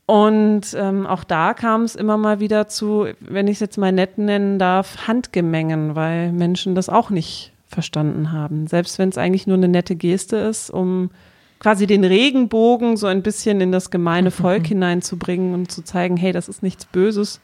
Und 0.08 0.74
ähm, 0.76 1.06
auch 1.06 1.24
da 1.24 1.54
kam 1.54 1.84
es 1.84 1.94
immer 1.94 2.18
mal 2.18 2.40
wieder 2.40 2.68
zu, 2.68 3.06
wenn 3.20 3.48
ich 3.48 3.58
es 3.58 3.60
jetzt 3.60 3.78
mal 3.78 3.92
nett 3.92 4.18
nennen 4.18 4.58
darf, 4.58 5.06
Handgemengen, 5.06 5.96
weil 5.96 6.32
Menschen 6.32 6.74
das 6.74 6.90
auch 6.90 7.12
nicht 7.12 7.54
verstanden 7.70 8.32
haben. 8.32 8.68
Selbst 8.68 9.00
wenn 9.00 9.10
es 9.10 9.18
eigentlich 9.18 9.48
nur 9.48 9.58
eine 9.58 9.68
nette 9.68 9.96
Geste 9.96 10.38
ist, 10.38 10.70
um 10.70 11.12
quasi 11.60 11.88
den 11.88 12.04
Regenbogen 12.04 12.98
so 12.98 13.08
ein 13.08 13.22
bisschen 13.22 13.62
in 13.62 13.72
das 13.72 13.92
gemeine 13.92 14.32
Volk 14.32 14.68
hineinzubringen 14.68 15.54
und 15.54 15.72
zu 15.72 15.84
zeigen, 15.84 16.18
hey, 16.18 16.32
das 16.32 16.50
ist 16.50 16.64
nichts 16.64 16.86
Böses, 16.86 17.42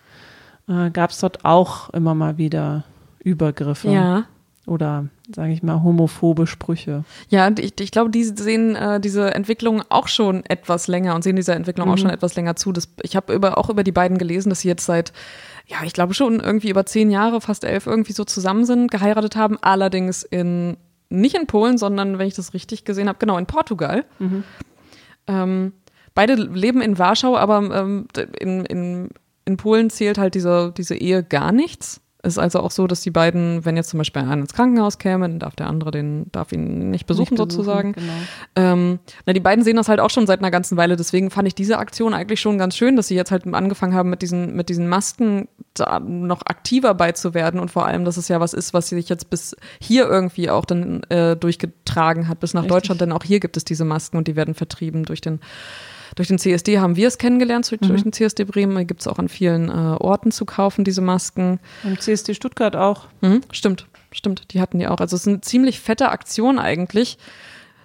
äh, 0.68 0.90
gab 0.90 1.12
es 1.12 1.20
dort 1.20 1.46
auch 1.46 1.90
immer 1.90 2.16
mal 2.16 2.38
wieder 2.38 2.86
Übergriffe. 3.20 3.90
Ja. 3.90 4.26
Oder, 4.68 5.10
sage 5.32 5.54
ich 5.54 5.62
mal, 5.62 5.84
homophobe 5.84 6.48
Sprüche. 6.48 7.04
Ja, 7.30 7.52
ich, 7.60 7.80
ich 7.80 7.92
glaube, 7.92 8.10
die 8.10 8.24
sehen 8.24 8.76
äh, 8.76 9.00
diese 9.00 9.36
Entwicklung 9.36 9.84
auch 9.90 10.08
schon 10.08 10.44
etwas 10.46 10.88
länger 10.88 11.14
und 11.14 11.24
sehen 11.24 11.36
dieser 11.36 11.56
Entwicklung 11.56 11.88
mhm. 11.88 11.94
auch 11.94 11.98
schon 12.00 12.10
etwas 12.10 12.36
länger 12.36 12.56
zu. 12.56 12.72
Das, 12.72 12.90
ich 13.04 13.16
habe 13.16 13.34
über, 13.34 13.60
auch 13.60 13.70
über 13.70 13.84
die 13.84 13.92
beiden 13.92 14.18
gelesen, 14.18 14.50
dass 14.50 14.62
sie 14.62 14.68
jetzt 14.68 14.86
seit 14.86 15.14
ja, 15.68 15.78
ich 15.84 15.94
glaube 15.94 16.14
schon 16.14 16.40
irgendwie 16.40 16.70
über 16.70 16.86
zehn 16.86 17.10
Jahre, 17.10 17.42
fast 17.42 17.64
elf 17.64 17.88
irgendwie 17.88 18.14
so 18.14 18.24
zusammen 18.24 18.66
sind, 18.66 18.92
geheiratet 18.92 19.36
haben, 19.36 19.58
allerdings 19.62 20.24
in 20.24 20.78
nicht 21.10 21.36
in 21.36 21.48
Polen, 21.48 21.78
sondern 21.78 22.18
wenn 22.18 22.28
ich 22.28 22.34
das 22.34 22.54
richtig 22.54 22.84
gesehen 22.84 23.08
habe, 23.08 23.20
genau 23.20 23.38
in 23.38 23.46
Portugal. 23.46 24.06
Mhm. 24.20 24.44
Ähm, 25.28 25.74
beide 26.14 26.36
leben 26.36 26.82
in 26.82 26.98
Warschau, 26.98 27.38
aber 27.38 27.58
ähm, 27.58 28.08
in, 28.40 28.66
in, 28.66 29.10
in 29.46 29.58
Polen 29.58 29.90
zählt 29.90 30.18
halt 30.18 30.36
diese, 30.36 30.74
diese 30.76 30.96
Ehe 30.96 31.24
gar 31.24 31.52
nichts. 31.52 32.02
Ist 32.26 32.40
also 32.40 32.60
auch 32.60 32.72
so, 32.72 32.88
dass 32.88 33.02
die 33.02 33.12
beiden, 33.12 33.66
wenn 33.66 33.78
jetzt 33.78 33.90
zum 33.90 34.00
Beispiel 34.00 34.24
einer 34.24 34.34
ins 34.34 34.54
Krankenhaus 34.54 34.98
käme, 34.98 35.28
dann 35.28 35.38
darf 35.38 35.56
der 35.56 35.68
andere 35.68 35.92
den, 35.92 36.26
darf 36.32 36.52
ihn 36.52 36.90
nicht 36.90 37.06
besuchen, 37.06 37.22
nicht 37.22 37.38
besuchen 37.38 37.38
sozusagen. 37.38 37.94
Genau. 37.94 38.14
Ähm, 38.56 39.00
na, 39.28 39.34
die 39.34 39.40
beiden 39.40 39.64
sehen 39.64 39.76
das 39.76 39.88
halt 39.90 40.00
auch 40.00 40.10
schon 40.10 40.26
seit 40.26 40.40
einer 40.40 40.50
ganzen 40.50 40.76
Weile. 40.76 40.96
Deswegen 40.96 41.30
fand 41.30 41.48
ich 41.48 41.54
diese 41.54 41.78
Aktion 41.78 42.16
eigentlich 42.16 42.42
schon 42.42 42.58
ganz 42.58 42.76
schön, 42.76 42.96
dass 42.96 43.10
sie 43.10 43.16
jetzt 43.16 43.30
halt 43.30 43.46
angefangen 43.54 43.94
haben, 43.94 44.10
mit 44.10 44.24
diesen, 44.24 44.56
mit 44.56 44.70
diesen 44.70 44.88
Masken 44.88 45.48
da 45.76 46.00
noch 46.00 46.42
aktiver 46.48 46.96
beizuwerden 46.96 47.60
und 47.60 47.70
vor 47.70 47.86
allem, 47.86 48.06
dass 48.06 48.18
es 48.18 48.28
ja 48.28 48.40
was 48.40 48.54
ist, 48.54 48.74
was 48.74 48.90
sich 48.90 49.08
jetzt 49.08 49.30
bis 49.30 49.56
hier 49.80 50.08
irgendwie 50.08 50.50
auch 50.50 50.66
dann 50.66 51.04
äh, 51.10 51.36
durchgetragen 51.36 52.28
hat, 52.28 52.40
bis 52.40 52.56
nach 52.56 52.64
Richtig. 52.64 52.76
Deutschland. 52.76 53.02
Denn 53.02 53.12
auch 53.12 53.24
hier 53.24 53.40
gibt 53.40 53.56
es 53.56 53.66
diese 53.66 53.86
Masken 53.86 54.18
und 54.18 54.28
die 54.28 54.36
werden 54.36 54.56
vertrieben 54.56 55.04
durch 55.04 55.22
den 55.22 55.42
durch 56.16 56.30
den 56.30 56.40
CSD 56.40 56.80
haben 56.80 56.96
wir 56.96 57.08
es 57.08 57.18
kennengelernt, 57.18 57.70
durch, 57.70 57.82
mhm. 57.82 58.04
den 58.04 58.14
CSD 58.14 58.46
Bremen. 58.46 58.88
Gibt 58.88 59.02
es 59.02 59.08
auch 59.08 59.20
an 59.20 59.30
vielen 59.30 59.70
äh, 59.70 59.98
Orten 60.00 60.32
zu 60.32 60.46
kaufen, 60.46 60.84
diese 60.84 61.02
Masken. 61.02 61.60
Im 61.84 62.00
CSD 62.00 62.34
Stuttgart 62.34 62.76
auch. 62.76 63.08
Mhm, 63.22 63.42
stimmt, 63.52 63.88
stimmt, 64.12 64.54
die 64.54 64.62
hatten 64.62 64.80
die 64.80 64.88
auch. 64.88 65.00
Also 65.00 65.16
es 65.16 65.24
ist 65.24 65.28
eine 65.28 65.42
ziemlich 65.42 65.80
fette 65.80 66.10
Aktion 66.10 66.58
eigentlich, 66.58 67.18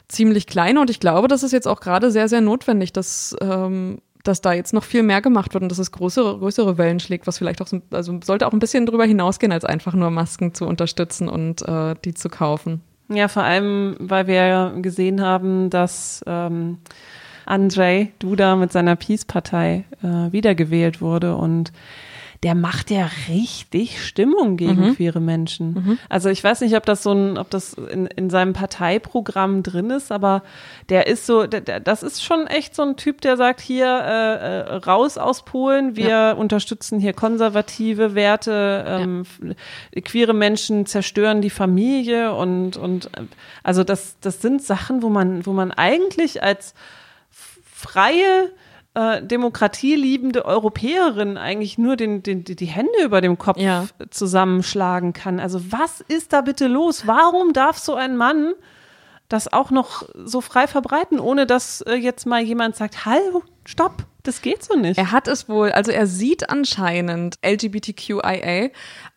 ziemlich 0.08 0.46
kleine 0.46 0.80
und 0.80 0.90
ich 0.90 1.00
glaube, 1.00 1.28
das 1.28 1.42
ist 1.42 1.52
jetzt 1.52 1.68
auch 1.68 1.80
gerade 1.80 2.10
sehr, 2.10 2.28
sehr 2.28 2.40
notwendig, 2.40 2.92
dass 2.92 3.36
ähm, 3.40 3.98
dass 4.24 4.40
da 4.40 4.52
jetzt 4.52 4.72
noch 4.72 4.84
viel 4.84 5.02
mehr 5.02 5.20
gemacht 5.20 5.54
wird 5.54 5.62
und 5.62 5.70
dass 5.70 5.78
es 5.78 5.92
größere, 5.92 6.38
größere 6.38 6.78
Wellen 6.78 7.00
schlägt, 7.00 7.26
was 7.26 7.38
vielleicht 7.38 7.62
auch 7.62 7.66
so, 7.66 7.80
also 7.90 8.18
sollte 8.22 8.46
auch 8.46 8.52
ein 8.52 8.58
bisschen 8.58 8.86
drüber 8.86 9.04
hinausgehen, 9.04 9.52
als 9.52 9.64
einfach 9.64 9.94
nur 9.94 10.10
Masken 10.10 10.54
zu 10.54 10.66
unterstützen 10.66 11.28
und 11.28 11.66
äh, 11.66 11.94
die 12.04 12.14
zu 12.14 12.28
kaufen. 12.28 12.82
Ja, 13.08 13.28
vor 13.28 13.42
allem, 13.42 13.96
weil 13.98 14.26
wir 14.26 14.74
gesehen 14.82 15.20
haben, 15.20 15.70
dass 15.70 16.22
ähm, 16.26 16.78
Andrzej 17.46 18.12
Duda 18.18 18.56
mit 18.56 18.72
seiner 18.72 18.96
Peace-Partei 18.96 19.84
äh, 20.02 20.32
wiedergewählt 20.32 21.00
wurde 21.00 21.36
und 21.36 21.72
der 22.42 22.54
macht 22.54 22.90
ja 22.90 23.10
richtig 23.28 24.02
Stimmung 24.02 24.56
gegen 24.56 24.88
mhm. 24.88 24.96
queere 24.96 25.20
Menschen. 25.20 25.74
Mhm. 25.74 25.98
Also 26.08 26.30
ich 26.30 26.42
weiß 26.42 26.62
nicht, 26.62 26.74
ob 26.74 26.86
das 26.86 27.02
so 27.02 27.12
ein, 27.12 27.36
ob 27.36 27.50
das 27.50 27.74
in, 27.74 28.06
in 28.06 28.30
seinem 28.30 28.54
Parteiprogramm 28.54 29.62
drin 29.62 29.90
ist, 29.90 30.10
aber 30.10 30.42
der 30.88 31.06
ist 31.06 31.26
so, 31.26 31.46
der, 31.46 31.80
das 31.80 32.02
ist 32.02 32.24
schon 32.24 32.46
echt 32.46 32.74
so 32.74 32.82
ein 32.82 32.96
Typ, 32.96 33.20
der 33.20 33.36
sagt 33.36 33.60
hier 33.60 33.86
äh, 33.86 34.60
äh, 34.60 34.74
raus 34.76 35.18
aus 35.18 35.44
Polen, 35.44 35.96
wir 35.96 36.08
ja. 36.08 36.32
unterstützen 36.32 36.98
hier 36.98 37.12
konservative 37.12 38.14
Werte, 38.14 38.86
ähm, 38.88 39.24
ja. 39.94 40.00
queere 40.00 40.32
Menschen 40.32 40.86
zerstören 40.86 41.42
die 41.42 41.50
Familie 41.50 42.34
und 42.34 42.78
und 42.78 43.06
äh, 43.18 43.24
also 43.62 43.84
das 43.84 44.16
das 44.20 44.40
sind 44.40 44.62
Sachen, 44.62 45.02
wo 45.02 45.10
man 45.10 45.44
wo 45.44 45.52
man 45.52 45.72
eigentlich 45.72 46.42
als 46.42 46.72
freie 47.80 48.52
äh, 48.94 49.22
demokratieliebende 49.22 50.44
Europäerin 50.44 51.36
eigentlich 51.36 51.78
nur 51.78 51.96
den, 51.96 52.22
den, 52.22 52.44
die 52.44 52.66
Hände 52.66 53.04
über 53.04 53.20
dem 53.20 53.38
Kopf 53.38 53.58
ja. 53.58 53.86
zusammenschlagen 54.10 55.12
kann. 55.12 55.40
Also 55.40 55.72
was 55.72 56.00
ist 56.00 56.32
da 56.32 56.40
bitte 56.40 56.66
los? 56.66 57.06
Warum 57.06 57.52
darf 57.52 57.78
so 57.78 57.94
ein 57.94 58.16
Mann 58.16 58.52
das 59.28 59.52
auch 59.52 59.70
noch 59.70 60.02
so 60.16 60.40
frei 60.40 60.66
verbreiten, 60.66 61.20
ohne 61.20 61.46
dass 61.46 61.82
äh, 61.82 61.94
jetzt 61.94 62.26
mal 62.26 62.42
jemand 62.42 62.74
sagt, 62.74 63.06
hallo, 63.06 63.44
stopp, 63.64 64.04
das 64.24 64.42
geht 64.42 64.64
so 64.64 64.76
nicht. 64.76 64.98
Er 64.98 65.12
hat 65.12 65.28
es 65.28 65.48
wohl, 65.48 65.70
also 65.70 65.92
er 65.92 66.08
sieht 66.08 66.50
anscheinend 66.50 67.36
LGBTQIA 67.44 68.70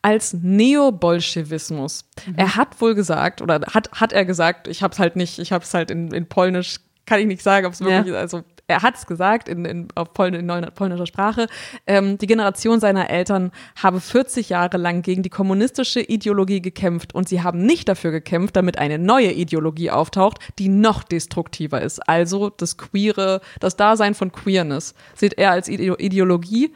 als 0.04 0.34
Neobolschewismus. 0.34 2.06
Mhm. 2.28 2.34
Er 2.38 2.56
hat 2.56 2.80
wohl 2.80 2.94
gesagt, 2.94 3.42
oder 3.42 3.62
hat, 3.74 3.92
hat 3.92 4.14
er 4.14 4.24
gesagt, 4.24 4.68
ich 4.68 4.84
habe 4.84 4.94
es 4.94 5.00
halt 5.00 5.16
nicht, 5.16 5.40
ich 5.40 5.52
habe 5.52 5.64
es 5.64 5.74
halt 5.74 5.90
in, 5.90 6.12
in 6.12 6.28
Polnisch 6.28 6.80
kann 7.06 7.20
ich 7.20 7.26
nicht 7.26 7.42
sagen, 7.42 7.66
ob 7.66 7.74
es 7.74 7.82
wirklich, 7.82 8.14
ja. 8.14 8.20
also 8.20 8.44
er 8.74 8.82
hat 8.82 8.96
es 8.96 9.06
gesagt 9.06 9.48
in, 9.48 9.66
in, 9.66 9.88
auf 9.96 10.14
Pol 10.14 10.34
in 10.34 10.48
polnischer 10.74 11.06
Sprache, 11.06 11.48
ähm, 11.86 12.18
die 12.18 12.28
Generation 12.28 12.80
seiner 12.80 13.10
Eltern 13.10 13.52
habe 13.82 14.00
40 14.00 14.50
Jahre 14.50 14.78
lang 14.78 15.04
gegen 15.04 15.22
die 15.22 15.30
kommunistische 15.30 16.02
Ideologie 16.02 16.62
gekämpft 16.62 17.14
und 17.14 17.30
sie 17.30 17.44
haben 17.44 17.66
nicht 17.66 17.88
dafür 17.88 18.12
gekämpft, 18.12 18.56
damit 18.56 18.80
eine 18.80 18.98
neue 18.98 19.32
Ideologie 19.32 19.92
auftaucht, 19.92 20.40
die 20.58 20.70
noch 20.70 21.04
destruktiver 21.04 21.82
ist. 21.82 22.00
Also 22.10 22.50
das 22.50 22.78
queere, 22.78 23.42
das 23.60 23.76
Dasein 23.76 24.16
von 24.16 24.32
Queerness 24.32 24.96
sieht 25.14 25.34
er 25.38 25.52
als 25.52 25.70
Ideologie, 25.70 26.74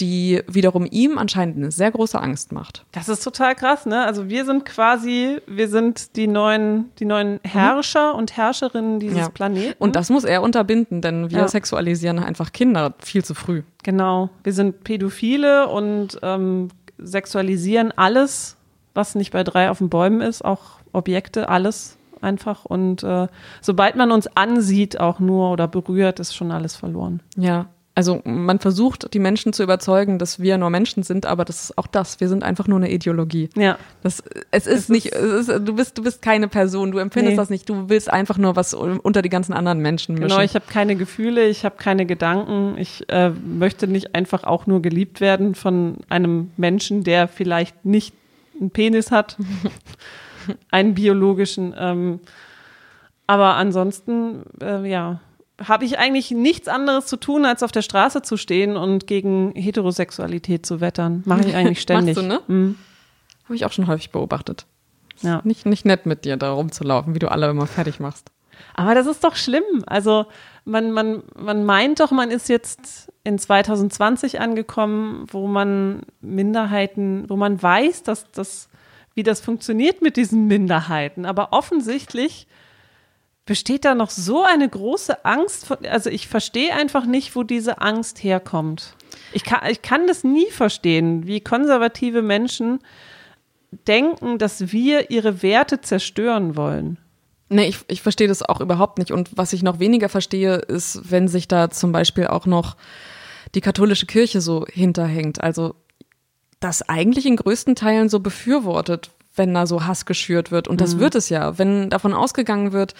die 0.00 0.42
wiederum 0.46 0.86
ihm 0.90 1.16
anscheinend 1.16 1.56
eine 1.56 1.70
sehr 1.70 1.90
große 1.90 2.20
Angst 2.20 2.52
macht. 2.52 2.84
Das 2.92 3.08
ist 3.08 3.24
total 3.24 3.54
krass, 3.54 3.86
ne? 3.86 4.04
Also 4.04 4.28
wir 4.28 4.44
sind 4.44 4.66
quasi, 4.66 5.38
wir 5.46 5.68
sind 5.68 6.16
die 6.16 6.26
neuen, 6.26 6.90
die 6.98 7.06
neuen 7.06 7.34
mhm. 7.34 7.48
Herrscher 7.48 8.12
mhm. 8.12 8.18
und 8.18 8.36
Herrscherinnen 8.36 9.00
dieses 9.00 9.18
ja. 9.18 9.28
Planeten. 9.30 9.74
Und 9.78 9.96
das 9.96 10.10
muss 10.10 10.24
er 10.24 10.42
unterbinden, 10.42 11.00
denn 11.00 11.30
wir 11.30 11.38
ja. 11.38 11.48
sexualisieren 11.48 12.18
einfach 12.18 12.52
Kinder 12.52 12.94
viel 12.98 13.24
zu 13.24 13.34
früh. 13.34 13.62
Genau. 13.84 14.28
Wir 14.44 14.52
sind 14.52 14.84
Pädophile 14.84 15.68
und 15.68 16.18
ähm, 16.22 16.68
sexualisieren 16.98 17.92
alles, 17.96 18.56
was 18.92 19.14
nicht 19.14 19.32
bei 19.32 19.44
drei 19.44 19.70
auf 19.70 19.78
den 19.78 19.88
Bäumen 19.88 20.20
ist, 20.20 20.44
auch 20.44 20.80
Objekte, 20.92 21.48
alles 21.48 21.96
einfach. 22.20 22.66
Und 22.66 23.02
äh, 23.02 23.28
sobald 23.62 23.96
man 23.96 24.12
uns 24.12 24.26
ansieht, 24.36 25.00
auch 25.00 25.20
nur 25.20 25.52
oder 25.52 25.68
berührt, 25.68 26.20
ist 26.20 26.34
schon 26.34 26.50
alles 26.50 26.76
verloren. 26.76 27.20
Ja, 27.36 27.66
also 27.96 28.20
man 28.24 28.58
versucht, 28.58 29.14
die 29.14 29.18
Menschen 29.18 29.54
zu 29.54 29.62
überzeugen, 29.62 30.18
dass 30.18 30.38
wir 30.38 30.58
nur 30.58 30.68
Menschen 30.68 31.02
sind, 31.02 31.24
aber 31.24 31.46
das 31.46 31.64
ist 31.64 31.78
auch 31.78 31.86
das. 31.86 32.20
Wir 32.20 32.28
sind 32.28 32.42
einfach 32.44 32.68
nur 32.68 32.78
eine 32.78 32.90
Ideologie. 32.90 33.48
Ja. 33.56 33.78
Das, 34.02 34.22
es 34.50 34.66
ist 34.66 34.76
es 34.80 34.88
nicht, 34.90 35.14
es 35.14 35.48
ist, 35.48 35.66
du 35.66 35.74
bist, 35.74 35.96
du 35.96 36.02
bist 36.02 36.20
keine 36.20 36.46
Person, 36.46 36.92
du 36.92 36.98
empfindest 36.98 37.32
nee. 37.32 37.36
das 37.36 37.48
nicht, 37.48 37.66
du 37.70 37.88
willst 37.88 38.12
einfach 38.12 38.36
nur 38.36 38.54
was 38.54 38.74
unter 38.74 39.22
die 39.22 39.30
ganzen 39.30 39.54
anderen 39.54 39.80
Menschen 39.80 40.14
mischen. 40.14 40.28
Genau, 40.28 40.42
ich 40.42 40.54
habe 40.54 40.66
keine 40.68 40.96
Gefühle, 40.96 41.46
ich 41.48 41.64
habe 41.64 41.76
keine 41.78 42.04
Gedanken, 42.04 42.76
ich 42.76 43.08
äh, 43.08 43.30
möchte 43.30 43.88
nicht 43.88 44.14
einfach 44.14 44.44
auch 44.44 44.66
nur 44.66 44.82
geliebt 44.82 45.22
werden 45.22 45.54
von 45.54 45.96
einem 46.10 46.50
Menschen, 46.58 47.02
der 47.02 47.28
vielleicht 47.28 47.86
nicht 47.86 48.14
einen 48.60 48.70
Penis 48.70 49.10
hat, 49.10 49.38
einen 50.70 50.94
biologischen. 50.94 51.74
Ähm, 51.78 52.20
aber 53.26 53.54
ansonsten, 53.54 54.42
äh, 54.60 54.86
ja, 54.86 55.20
habe 55.62 55.84
ich 55.84 55.98
eigentlich 55.98 56.30
nichts 56.30 56.68
anderes 56.68 57.06
zu 57.06 57.16
tun, 57.16 57.44
als 57.44 57.62
auf 57.62 57.72
der 57.72 57.82
Straße 57.82 58.22
zu 58.22 58.36
stehen 58.36 58.76
und 58.76 59.06
gegen 59.06 59.52
Heterosexualität 59.54 60.66
zu 60.66 60.80
wettern. 60.80 61.22
Mache 61.24 61.48
ich 61.48 61.54
eigentlich 61.54 61.80
ständig. 61.82 62.16
Machst 62.16 62.30
du, 62.30 62.34
ne? 62.34 62.40
Mhm. 62.46 62.78
Habe 63.44 63.56
ich 63.56 63.64
auch 63.64 63.72
schon 63.72 63.86
häufig 63.86 64.10
beobachtet. 64.10 64.66
Ja. 65.22 65.40
Nicht, 65.44 65.64
nicht 65.64 65.86
nett 65.86 66.04
mit 66.04 66.24
dir 66.24 66.36
da 66.36 66.52
rumzulaufen, 66.52 67.14
wie 67.14 67.18
du 67.18 67.30
alle 67.30 67.48
immer 67.48 67.66
fertig 67.66 68.00
machst. 68.00 68.30
Aber 68.74 68.94
das 68.94 69.06
ist 69.06 69.24
doch 69.24 69.36
schlimm. 69.36 69.62
Also 69.86 70.26
man, 70.64 70.90
man, 70.90 71.22
man 71.38 71.64
meint 71.64 72.00
doch, 72.00 72.10
man 72.10 72.30
ist 72.30 72.48
jetzt 72.48 73.12
in 73.24 73.38
2020 73.38 74.40
angekommen, 74.40 75.26
wo 75.30 75.46
man 75.46 76.02
Minderheiten, 76.20 77.28
wo 77.28 77.36
man 77.36 77.62
weiß, 77.62 78.02
dass 78.02 78.30
das, 78.32 78.68
wie 79.14 79.22
das 79.22 79.40
funktioniert 79.40 80.02
mit 80.02 80.16
diesen 80.16 80.46
Minderheiten. 80.46 81.24
Aber 81.24 81.52
offensichtlich 81.52 82.46
besteht 83.46 83.84
da 83.84 83.94
noch 83.94 84.10
so 84.10 84.42
eine 84.42 84.68
große 84.68 85.24
Angst? 85.24 85.68
Also 85.88 86.10
ich 86.10 86.28
verstehe 86.28 86.74
einfach 86.74 87.06
nicht, 87.06 87.34
wo 87.34 87.44
diese 87.44 87.80
Angst 87.80 88.22
herkommt. 88.22 88.94
Ich 89.32 89.44
kann, 89.44 89.70
ich 89.70 89.82
kann 89.82 90.06
das 90.06 90.24
nie 90.24 90.50
verstehen, 90.50 91.26
wie 91.26 91.40
konservative 91.40 92.22
Menschen 92.22 92.80
denken, 93.86 94.38
dass 94.38 94.72
wir 94.72 95.10
ihre 95.10 95.42
Werte 95.42 95.80
zerstören 95.80 96.56
wollen. 96.56 96.98
Nee, 97.48 97.68
ich, 97.68 97.78
ich 97.88 98.02
verstehe 98.02 98.28
das 98.28 98.42
auch 98.42 98.60
überhaupt 98.60 98.98
nicht. 98.98 99.12
Und 99.12 99.30
was 99.36 99.52
ich 99.52 99.62
noch 99.62 99.78
weniger 99.78 100.08
verstehe, 100.08 100.56
ist, 100.56 101.10
wenn 101.10 101.28
sich 101.28 101.46
da 101.46 101.70
zum 101.70 101.92
Beispiel 101.92 102.26
auch 102.26 102.46
noch 102.46 102.76
die 103.54 103.60
katholische 103.60 104.06
Kirche 104.06 104.40
so 104.40 104.66
hinterhängt. 104.68 105.40
Also 105.40 105.76
das 106.58 106.82
eigentlich 106.88 107.26
in 107.26 107.36
größten 107.36 107.76
Teilen 107.76 108.08
so 108.08 108.18
befürwortet, 108.18 109.10
wenn 109.36 109.54
da 109.54 109.66
so 109.66 109.86
Hass 109.86 110.06
geschürt 110.06 110.50
wird. 110.50 110.66
Und 110.66 110.80
das 110.80 110.96
mhm. 110.96 111.00
wird 111.00 111.14
es 111.14 111.28
ja. 111.28 111.58
Wenn 111.58 111.90
davon 111.90 112.14
ausgegangen 112.14 112.72
wird, 112.72 112.94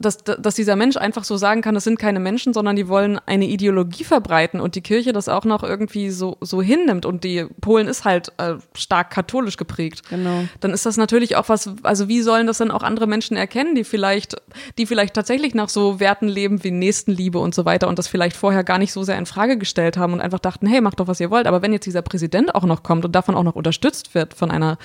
dass, 0.00 0.18
dass 0.18 0.54
dieser 0.54 0.76
Mensch 0.76 0.96
einfach 0.96 1.24
so 1.24 1.36
sagen 1.36 1.60
kann, 1.60 1.74
das 1.74 1.84
sind 1.84 1.98
keine 1.98 2.20
Menschen, 2.20 2.54
sondern 2.54 2.74
die 2.74 2.88
wollen 2.88 3.20
eine 3.26 3.46
Ideologie 3.46 4.04
verbreiten 4.04 4.60
und 4.60 4.74
die 4.74 4.80
Kirche 4.80 5.12
das 5.12 5.28
auch 5.28 5.44
noch 5.44 5.62
irgendwie 5.62 6.10
so, 6.10 6.38
so 6.40 6.62
hinnimmt 6.62 7.04
und 7.04 7.22
die 7.22 7.44
Polen 7.60 7.86
ist 7.86 8.04
halt 8.04 8.32
äh, 8.38 8.54
stark 8.74 9.10
katholisch 9.10 9.58
geprägt. 9.58 10.08
Genau. 10.08 10.44
Dann 10.60 10.72
ist 10.72 10.86
das 10.86 10.96
natürlich 10.96 11.36
auch 11.36 11.48
was, 11.50 11.70
also 11.82 12.08
wie 12.08 12.22
sollen 12.22 12.46
das 12.46 12.58
dann 12.58 12.70
auch 12.70 12.82
andere 12.82 13.06
Menschen 13.06 13.36
erkennen, 13.36 13.74
die 13.74 13.84
vielleicht, 13.84 14.36
die 14.78 14.86
vielleicht 14.86 15.14
tatsächlich 15.14 15.54
nach 15.54 15.68
so 15.68 16.00
Werten 16.00 16.28
leben 16.28 16.64
wie 16.64 16.70
Nächstenliebe 16.70 17.38
und 17.38 17.54
so 17.54 17.66
weiter 17.66 17.86
und 17.86 17.98
das 17.98 18.08
vielleicht 18.08 18.36
vorher 18.36 18.64
gar 18.64 18.78
nicht 18.78 18.92
so 18.92 19.02
sehr 19.02 19.18
in 19.18 19.26
Frage 19.26 19.58
gestellt 19.58 19.98
haben 19.98 20.14
und 20.14 20.22
einfach 20.22 20.38
dachten, 20.38 20.66
hey, 20.66 20.80
macht 20.80 21.00
doch, 21.00 21.08
was 21.08 21.20
ihr 21.20 21.30
wollt. 21.30 21.46
Aber 21.46 21.60
wenn 21.60 21.74
jetzt 21.74 21.84
dieser 21.84 22.02
Präsident 22.02 22.54
auch 22.54 22.64
noch 22.64 22.82
kommt 22.82 23.04
und 23.04 23.14
davon 23.14 23.34
auch 23.34 23.42
noch 23.42 23.56
unterstützt 23.56 24.14
wird 24.14 24.32
von 24.32 24.50
einer, 24.50 24.78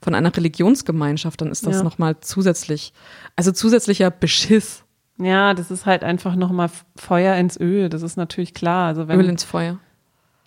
von 0.00 0.14
einer 0.14 0.34
Religionsgemeinschaft, 0.34 1.40
dann 1.40 1.50
ist 1.50 1.66
das 1.66 1.76
ja. 1.76 1.82
nochmal 1.82 2.16
zusätzlich, 2.20 2.92
also 3.34 3.50
zusätzlicher 3.50 4.10
Beschiss 4.10 4.41
Piss. 4.46 4.84
Ja, 5.18 5.54
das 5.54 5.70
ist 5.70 5.86
halt 5.86 6.02
einfach 6.04 6.34
nochmal 6.34 6.70
Feuer 6.96 7.36
ins 7.36 7.58
Öl. 7.58 7.88
Das 7.88 8.02
ist 8.02 8.16
natürlich 8.16 8.54
klar. 8.54 8.88
Also 8.88 9.08
wenn, 9.08 9.20
Öl 9.20 9.28
ins 9.28 9.44
Feuer. 9.44 9.78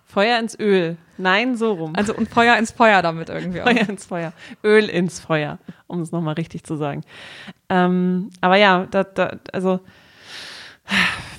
Feuer 0.06 0.38
ins 0.38 0.58
Öl. 0.58 0.96
Nein, 1.18 1.56
so 1.56 1.72
rum. 1.72 1.92
Also 1.96 2.14
und 2.14 2.28
Feuer 2.28 2.56
ins 2.56 2.70
Feuer 2.70 3.02
damit 3.02 3.28
irgendwie 3.28 3.62
auch. 3.62 3.66
Feuer 3.66 3.88
ins 3.88 4.04
Feuer. 4.06 4.32
Öl 4.64 4.84
ins 4.88 5.20
Feuer, 5.20 5.58
um 5.86 6.00
es 6.00 6.12
nochmal 6.12 6.34
richtig 6.34 6.64
zu 6.64 6.76
sagen. 6.76 7.02
Ähm, 7.68 8.30
aber 8.40 8.56
ja, 8.56 8.86
da, 8.90 9.04
da, 9.04 9.36
also 9.52 9.80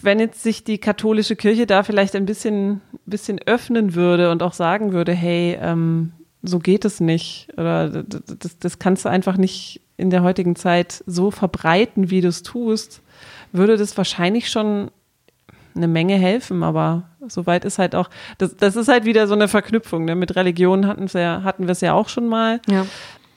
wenn 0.01 0.19
jetzt 0.19 0.43
sich 0.43 0.63
die 0.63 0.77
katholische 0.77 1.35
Kirche 1.35 1.65
da 1.65 1.83
vielleicht 1.83 2.15
ein 2.15 2.25
bisschen, 2.25 2.81
bisschen 3.05 3.39
öffnen 3.45 3.95
würde 3.95 4.31
und 4.31 4.43
auch 4.43 4.53
sagen 4.53 4.91
würde, 4.91 5.13
hey, 5.13 5.57
ähm, 5.61 6.11
so 6.41 6.59
geht 6.59 6.85
es 6.85 6.99
nicht 6.99 7.49
oder 7.57 8.03
das, 8.03 8.59
das 8.59 8.79
kannst 8.79 9.05
du 9.05 9.09
einfach 9.09 9.37
nicht 9.37 9.81
in 9.97 10.09
der 10.09 10.23
heutigen 10.23 10.55
Zeit 10.55 11.03
so 11.05 11.31
verbreiten, 11.31 12.09
wie 12.09 12.21
du 12.21 12.27
es 12.27 12.43
tust, 12.43 13.01
würde 13.51 13.77
das 13.77 13.97
wahrscheinlich 13.97 14.49
schon 14.49 14.91
eine 15.75 15.87
Menge 15.87 16.15
helfen, 16.15 16.63
aber 16.63 17.03
soweit 17.27 17.65
ist 17.65 17.79
halt 17.79 17.95
auch, 17.95 18.09
das, 18.37 18.55
das 18.57 18.75
ist 18.75 18.87
halt 18.87 19.05
wieder 19.05 19.27
so 19.27 19.33
eine 19.33 19.47
Verknüpfung. 19.47 20.05
Ne? 20.05 20.15
Mit 20.15 20.35
Religion 20.35 20.87
hatten 20.87 21.11
wir 21.13 21.21
ja, 21.21 21.43
hatten 21.43 21.63
wir 21.63 21.71
es 21.71 21.81
ja 21.81 21.93
auch 21.93 22.09
schon 22.09 22.27
mal. 22.27 22.59
Ja. 22.67 22.85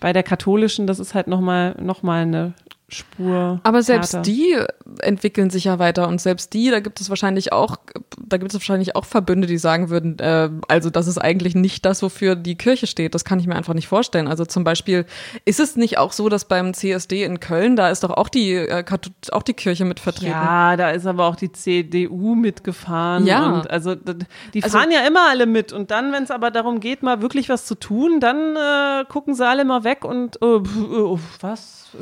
Bei 0.01 0.13
der 0.13 0.23
katholischen, 0.23 0.87
das 0.87 0.99
ist 0.99 1.15
halt 1.15 1.27
nochmal 1.27 1.77
noch 1.81 2.03
mal 2.03 2.23
eine 2.23 2.55
Spur. 2.91 3.61
Aber 3.63 3.83
selbst 3.83 4.13
härter. 4.13 4.23
die 4.23 4.57
entwickeln 5.01 5.51
sich 5.51 5.65
ja 5.65 5.79
weiter 5.79 6.09
und 6.09 6.21
selbst 6.21 6.53
die, 6.53 6.71
da 6.71 6.81
gibt 6.81 7.01
es 7.01 7.09
wahrscheinlich 7.09 7.53
auch, 7.53 7.77
da 8.19 8.37
gibt 8.37 8.53
es 8.53 8.55
wahrscheinlich 8.55 8.97
auch 8.97 9.05
Verbünde, 9.05 9.47
die 9.47 9.59
sagen 9.59 9.91
würden, 9.91 10.19
äh, 10.19 10.51
also 10.69 10.91
das 10.91 11.07
ist 11.07 11.19
eigentlich 11.19 11.55
nicht 11.55 11.85
das, 11.85 12.03
wofür 12.03 12.37
die 12.37 12.57
Kirche 12.57 12.87
steht. 12.87 13.15
Das 13.15 13.25
kann 13.25 13.39
ich 13.39 13.47
mir 13.47 13.57
einfach 13.57 13.75
nicht 13.75 13.89
vorstellen. 13.89 14.29
Also 14.29 14.45
zum 14.45 14.65
Beispiel 14.65 15.07
ist 15.45 15.61
es 15.61 15.77
nicht 15.77 15.99
auch 15.99 16.13
so, 16.13 16.29
dass 16.29 16.47
beim 16.47 16.75
CSD 16.75 17.25
in 17.25 17.41
Köln, 17.41 17.77
da 17.77 17.91
ist 17.91 18.05
doch 18.05 18.11
auch 18.11 18.29
die, 18.29 18.55
äh, 18.55 18.85
auch 19.33 19.43
die 19.43 19.55
Kirche 19.55 19.85
mit 19.85 20.01
vertreten. 20.01 20.33
Ja, 20.33 20.77
da 20.77 20.91
ist 20.91 21.07
aber 21.07 21.27
auch 21.27 21.37
die 21.37 21.53
CDU 21.53 22.35
mitgefahren. 22.35 23.27
Ja. 23.27 23.63
Also 23.63 23.95
die 23.95 24.63
also, 24.63 24.79
fahren 24.79 24.91
ja 24.91 25.07
immer 25.07 25.29
alle 25.31 25.47
mit 25.47 25.73
und 25.73 25.91
dann, 25.91 26.13
wenn 26.13 26.25
es 26.25 26.31
aber 26.31 26.51
darum 26.51 26.81
geht, 26.81 27.03
mal 27.03 27.23
wirklich 27.23 27.49
was 27.49 27.67
zu 27.67 27.75
tun, 27.75 28.21
dann 28.21 28.57
äh, 28.57 29.05
gucken 29.07 29.35
sie 29.35 29.47
alle 29.47 29.65
mal 29.65 29.85
weg 29.85 30.05
und 30.05 30.39
oh, 30.43 30.63
oh, 30.93 31.19
was? 31.41 31.91
Äh, 31.95 31.99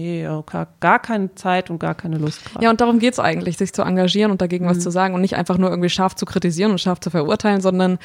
nee, 0.00 0.42
gar, 0.46 0.68
gar 0.80 0.98
keine 0.98 1.34
Zeit 1.34 1.70
und 1.70 1.78
gar 1.78 1.94
keine 1.94 2.18
Lust. 2.18 2.44
Grad. 2.44 2.62
Ja, 2.62 2.70
und 2.70 2.80
darum 2.80 2.98
geht 2.98 3.12
es 3.12 3.18
eigentlich, 3.18 3.56
sich 3.56 3.72
zu 3.72 3.82
engagieren 3.82 4.30
und 4.30 4.40
dagegen 4.40 4.64
mhm. 4.64 4.70
was 4.70 4.80
zu 4.80 4.90
sagen 4.90 5.14
und 5.14 5.20
nicht 5.20 5.36
einfach 5.36 5.58
nur 5.58 5.70
irgendwie 5.70 5.90
scharf 5.90 6.14
zu 6.14 6.26
kritisieren 6.26 6.72
und 6.72 6.80
scharf 6.80 7.00
zu 7.00 7.10
verurteilen, 7.10 7.60
sondern 7.60 7.98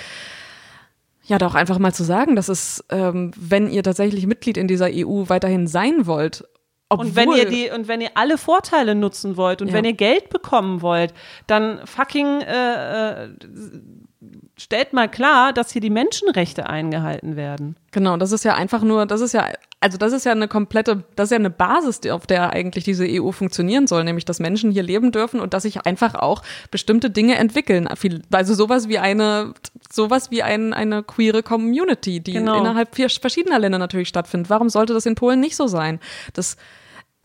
Ja, 1.28 1.40
doch 1.40 1.56
einfach 1.56 1.80
mal 1.80 1.94
zu 1.94 2.04
sagen, 2.04 2.36
dass 2.36 2.50
es, 2.50 2.84
ähm, 2.90 3.32
wenn 3.36 3.68
ihr 3.68 3.82
tatsächlich 3.82 4.28
Mitglied 4.28 4.58
in 4.58 4.68
dieser 4.68 4.90
EU 4.92 5.24
weiterhin 5.28 5.66
sein 5.66 6.06
wollt, 6.06 6.44
obwohl, 6.88 7.08
und 7.08 7.16
wenn 7.16 7.32
ihr 7.32 7.50
die 7.50 7.72
und 7.72 7.88
wenn 7.88 8.00
ihr 8.00 8.12
alle 8.14 8.38
Vorteile 8.38 8.94
nutzen 8.94 9.38
wollt 9.38 9.62
und 9.62 9.70
ja. 9.70 9.74
wenn 9.74 9.86
ihr 9.86 9.94
Geld 9.94 10.30
bekommen 10.30 10.84
wollt, 10.84 11.14
dann 11.48 11.80
fucking 11.86 12.42
äh, 12.42 13.24
äh, 13.24 13.30
stellt 14.58 14.94
mal 14.94 15.10
klar, 15.10 15.54
dass 15.54 15.72
hier 15.72 15.82
die 15.82 15.90
Menschenrechte 15.90 16.68
eingehalten 16.68 17.36
werden. 17.36 17.76
Genau, 17.92 18.18
das 18.18 18.32
ist 18.32 18.44
ja 18.46 18.56
einfach 18.56 18.84
nur, 18.84 19.06
das 19.06 19.22
ist 19.22 19.34
ja, 19.34 19.50
also 19.80 19.98
das 19.98 20.14
ist 20.14 20.26
ja 20.26 20.32
eine 20.32 20.48
komplette, 20.48 21.04
das 21.16 21.26
ist 21.28 21.32
ja 21.32 21.38
eine 21.38 21.50
Basis, 21.50 22.02
auf 22.10 22.26
der 22.28 22.52
eigentlich 22.52 22.84
diese 22.84 23.06
EU 23.08 23.32
funktionieren 23.32 23.88
soll, 23.88 24.04
nämlich 24.04 24.26
dass 24.26 24.40
Menschen 24.40 24.72
hier 24.72 24.84
leben 24.84 25.12
dürfen 25.12 25.40
und 25.40 25.54
dass 25.54 25.64
sich 25.64 25.86
einfach 25.86 26.16
auch 26.16 26.42
bestimmte 26.72 27.10
Dinge 27.10 27.36
entwickeln. 27.36 27.88
Also 28.32 28.54
sowas 28.54 28.88
wie 28.88 29.00
eine, 29.00 29.54
sowas 29.92 30.32
wie 30.32 30.44
ein, 30.44 30.74
eine 30.74 31.04
queere 31.04 31.44
Community, 31.44 32.20
die 32.20 32.34
genau. 32.34 32.60
innerhalb 32.60 32.96
verschiedener 32.96 33.60
Länder 33.60 33.78
natürlich 33.78 34.10
stattfindet. 34.10 34.50
Warum 34.50 34.70
sollte 34.70 34.94
das 34.94 35.06
in 35.06 35.16
Polen 35.16 35.40
nicht 35.40 35.56
so 35.56 35.68
sein? 35.68 36.00
Das 36.34 36.58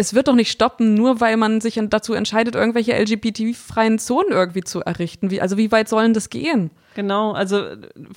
es 0.01 0.15
wird 0.15 0.29
doch 0.29 0.35
nicht 0.35 0.51
stoppen, 0.51 0.95
nur 0.95 1.21
weil 1.21 1.37
man 1.37 1.61
sich 1.61 1.79
dazu 1.79 2.15
entscheidet, 2.15 2.55
irgendwelche 2.55 2.99
LGBT-freien 2.99 3.99
Zonen 3.99 4.33
irgendwie 4.33 4.65
zu 4.65 4.81
errichten. 4.81 5.31
Wie, 5.31 5.43
also 5.43 5.59
wie 5.59 5.71
weit 5.71 5.91
sollen 5.91 6.15
das 6.15 6.31
gehen? 6.31 6.71
Genau, 6.95 7.33
also 7.33 7.65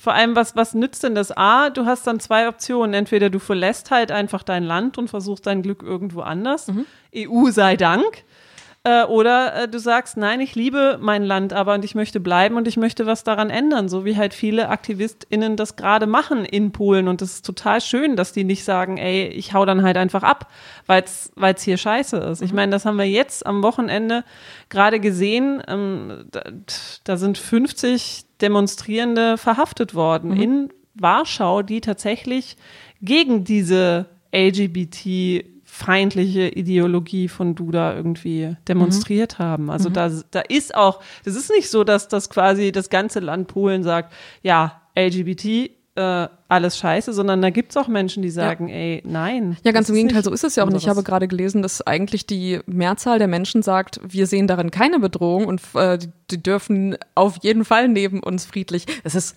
vor 0.00 0.14
allem, 0.14 0.34
was, 0.34 0.56
was 0.56 0.72
nützt 0.72 1.04
denn 1.04 1.14
das? 1.14 1.30
A, 1.30 1.68
du 1.68 1.84
hast 1.84 2.06
dann 2.06 2.20
zwei 2.20 2.48
Optionen. 2.48 2.94
Entweder 2.94 3.28
du 3.28 3.38
verlässt 3.38 3.90
halt 3.90 4.10
einfach 4.10 4.42
dein 4.42 4.64
Land 4.64 4.96
und 4.96 5.08
versuchst 5.08 5.46
dein 5.46 5.60
Glück 5.60 5.82
irgendwo 5.82 6.22
anders. 6.22 6.68
Mhm. 6.68 6.86
EU 7.14 7.50
sei 7.50 7.76
Dank. 7.76 8.24
Äh, 8.86 9.04
oder 9.04 9.62
äh, 9.62 9.68
du 9.68 9.78
sagst, 9.78 10.18
nein, 10.18 10.40
ich 10.40 10.54
liebe 10.54 10.98
mein 11.00 11.24
Land 11.24 11.54
aber 11.54 11.72
und 11.72 11.86
ich 11.86 11.94
möchte 11.94 12.20
bleiben 12.20 12.56
und 12.56 12.68
ich 12.68 12.76
möchte 12.76 13.06
was 13.06 13.24
daran 13.24 13.48
ändern, 13.48 13.88
so 13.88 14.04
wie 14.04 14.18
halt 14.18 14.34
viele 14.34 14.68
AktivistInnen 14.68 15.56
das 15.56 15.76
gerade 15.76 16.06
machen 16.06 16.44
in 16.44 16.70
Polen. 16.70 17.08
Und 17.08 17.22
das 17.22 17.32
ist 17.32 17.46
total 17.46 17.80
schön, 17.80 18.14
dass 18.14 18.32
die 18.32 18.44
nicht 18.44 18.62
sagen, 18.62 18.98
ey, 18.98 19.28
ich 19.28 19.54
hau 19.54 19.64
dann 19.64 19.82
halt 19.82 19.96
einfach 19.96 20.22
ab, 20.22 20.50
weil 20.86 21.02
es 21.02 21.62
hier 21.62 21.78
scheiße 21.78 22.18
ist. 22.18 22.42
Ich 22.42 22.50
mhm. 22.50 22.56
meine, 22.56 22.72
das 22.72 22.84
haben 22.84 22.98
wir 22.98 23.08
jetzt 23.08 23.46
am 23.46 23.62
Wochenende 23.62 24.22
gerade 24.68 25.00
gesehen. 25.00 25.62
Ähm, 25.66 26.26
da, 26.30 26.42
da, 27.04 27.16
sind 27.16 27.38
50 27.38 28.26
Demonstrierende 28.42 29.38
verhaftet 29.38 29.94
worden 29.94 30.32
mhm. 30.32 30.42
in 30.42 30.72
Warschau, 30.92 31.62
die 31.62 31.80
tatsächlich 31.80 32.58
gegen 33.00 33.44
diese 33.44 34.06
LGBT 34.30 35.53
feindliche 35.74 36.46
Ideologie 36.46 37.26
von 37.26 37.56
Duda 37.56 37.96
irgendwie 37.96 38.56
demonstriert 38.68 39.40
mhm. 39.40 39.42
haben. 39.42 39.70
Also 39.70 39.88
mhm. 39.88 39.94
da, 39.94 40.10
da 40.30 40.40
ist 40.40 40.72
auch, 40.76 41.00
das 41.24 41.34
ist 41.34 41.50
nicht 41.50 41.68
so, 41.68 41.82
dass 41.82 42.06
das 42.06 42.30
quasi 42.30 42.70
das 42.70 42.90
ganze 42.90 43.18
Land 43.18 43.48
Polen 43.48 43.82
sagt, 43.82 44.12
ja, 44.42 44.80
LGBT, 44.96 45.72
äh, 45.96 46.28
alles 46.48 46.78
scheiße, 46.78 47.12
sondern 47.12 47.42
da 47.42 47.50
gibt 47.50 47.72
es 47.72 47.76
auch 47.76 47.88
Menschen, 47.88 48.22
die 48.22 48.30
sagen, 48.30 48.68
ja. 48.68 48.74
ey, 48.76 49.02
nein. 49.04 49.56
Ja, 49.64 49.72
ganz 49.72 49.88
im 49.88 49.96
Gegenteil, 49.96 50.22
so 50.22 50.32
ist 50.32 50.44
es 50.44 50.54
ja 50.54 50.62
auch 50.62 50.70
nicht. 50.70 50.82
Ich 50.82 50.88
habe 50.88 51.02
gerade 51.02 51.26
gelesen, 51.26 51.60
dass 51.60 51.82
eigentlich 51.82 52.24
die 52.24 52.60
Mehrzahl 52.66 53.18
der 53.18 53.28
Menschen 53.28 53.62
sagt, 53.62 53.98
wir 54.06 54.28
sehen 54.28 54.46
darin 54.46 54.70
keine 54.70 55.00
Bedrohung 55.00 55.46
und 55.46 55.60
äh, 55.74 55.98
die, 55.98 56.08
die 56.30 56.40
dürfen 56.40 56.96
auf 57.16 57.38
jeden 57.42 57.64
Fall 57.64 57.88
neben 57.88 58.20
uns 58.20 58.44
friedlich. 58.44 58.86
Es 59.02 59.16
ist 59.16 59.34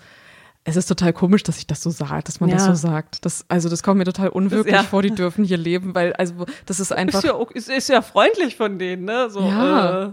es 0.67 0.75
ist 0.75 0.87
total 0.87 1.13
komisch, 1.13 1.43
dass 1.43 1.57
ich 1.59 1.65
das 1.65 1.81
so 1.81 1.89
sage, 1.89 2.23
dass 2.25 2.41
man 2.41 2.49
ja. 2.49 2.57
das 2.57 2.65
so 2.65 2.73
sagt. 2.73 3.23
Das, 3.23 3.45
also 3.47 3.69
das 3.69 3.83
kommt 3.83 3.99
mir 3.99 4.03
total 4.03 4.27
unwirklich 4.27 4.75
ja. 4.75 4.83
vor, 4.83 5.01
die 5.01 5.11
dürfen 5.11 5.45
hier 5.45 5.55
leben, 5.55 5.95
weil 5.95 6.11
also 6.13 6.45
das 6.65 6.81
ist 6.81 6.91
einfach. 6.91 7.19
Ist 7.19 7.25
ja, 7.25 7.45
ist, 7.53 7.69
ist 7.69 7.87
ja 7.89 8.01
freundlich 8.01 8.57
von 8.57 8.77
denen, 8.77 9.05
ne? 9.05 9.29
So, 9.29 9.39
ja. 9.39 10.03
Äh, 10.03 10.11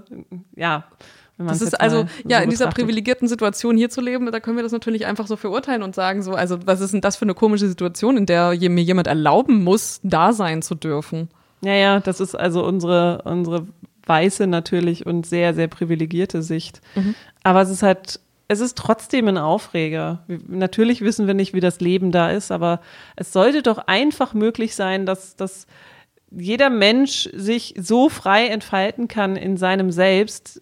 ja. 0.55 0.85
Das 1.37 1.61
ist 1.61 1.81
also, 1.81 2.07
ja, 2.25 2.39
so 2.39 2.45
in 2.45 2.51
dieser 2.51 2.69
privilegierten 2.69 3.27
Situation 3.27 3.77
hier 3.77 3.91
zu 3.91 4.01
leben, 4.01 4.31
da 4.31 4.39
können 4.39 4.57
wir 4.57 4.63
das 4.63 4.71
natürlich 4.71 5.07
einfach 5.07 5.27
so 5.27 5.35
verurteilen 5.35 5.83
und 5.83 5.93
sagen 5.97 6.23
so, 6.23 6.35
also 6.35 6.65
was 6.65 6.81
ist 6.81 6.93
denn 6.93 7.01
das 7.01 7.17
für 7.17 7.25
eine 7.25 7.35
komische 7.35 7.67
Situation, 7.67 8.17
in 8.17 8.27
der 8.27 8.51
mir 8.51 8.85
jemand 8.85 9.09
erlauben 9.09 9.65
muss, 9.65 9.99
da 10.05 10.33
sein 10.33 10.63
zu 10.63 10.77
dürfen? 10.77 11.29
Ja, 11.63 11.75
ja, 11.75 11.99
das 11.99 12.21
ist 12.21 12.37
also 12.37 12.65
unsere, 12.65 13.23
unsere 13.25 13.67
weiße 14.07 14.47
natürlich 14.47 15.07
und 15.07 15.27
sehr, 15.27 15.55
sehr 15.55 15.67
privilegierte 15.67 16.43
Sicht. 16.43 16.81
Mhm. 16.95 17.17
Aber 17.43 17.63
es 17.63 17.71
ist 17.71 17.83
halt 17.83 18.21
es 18.49 18.61
ist 18.61 18.77
trotzdem 18.77 19.29
ein 19.29 19.39
Aufreger. 19.39 20.25
Natürlich 20.49 21.01
wissen 21.01 21.27
wir 21.27 21.35
nicht, 21.35 21.55
wie 21.55 21.61
das 21.61 21.81
Leben 21.81 22.13
da 22.13 22.31
ist, 22.31 22.51
aber 22.51 22.81
es 23.17 23.33
sollte 23.33 23.63
doch 23.63 23.79
einfach 23.79 24.35
möglich 24.35 24.75
sein, 24.75 25.07
dass, 25.07 25.37
dass 25.37 25.67
jeder 26.31 26.69
Mensch 26.69 27.29
sich 27.33 27.75
so 27.79 28.09
frei 28.09 28.49
entfalten 28.49 29.09
kann 29.09 29.37
in 29.37 29.57
seinem 29.57 29.91
Selbst, 29.91 30.61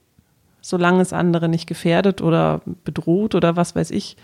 solange 0.60 1.02
es 1.02 1.12
andere 1.12 1.48
nicht 1.48 1.66
gefährdet 1.66 2.20
oder 2.22 2.62
bedroht 2.84 3.34
oder 3.34 3.56
was 3.56 3.74
weiß 3.74 3.90
ich. 3.90 4.16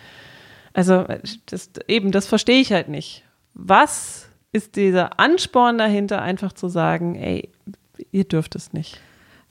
Also 0.72 1.04
das, 1.46 1.70
eben, 1.88 2.12
das 2.12 2.26
verstehe 2.26 2.60
ich 2.60 2.72
halt 2.72 2.88
nicht. 2.88 3.24
Was 3.54 4.28
ist 4.52 4.76
dieser 4.76 5.18
Ansporn 5.18 5.78
dahinter, 5.78 6.22
einfach 6.22 6.52
zu 6.52 6.68
sagen, 6.68 7.16
ey, 7.16 7.50
ihr 8.12 8.25
dürft 8.25 8.54
es 8.54 8.73
nicht? 8.73 9.00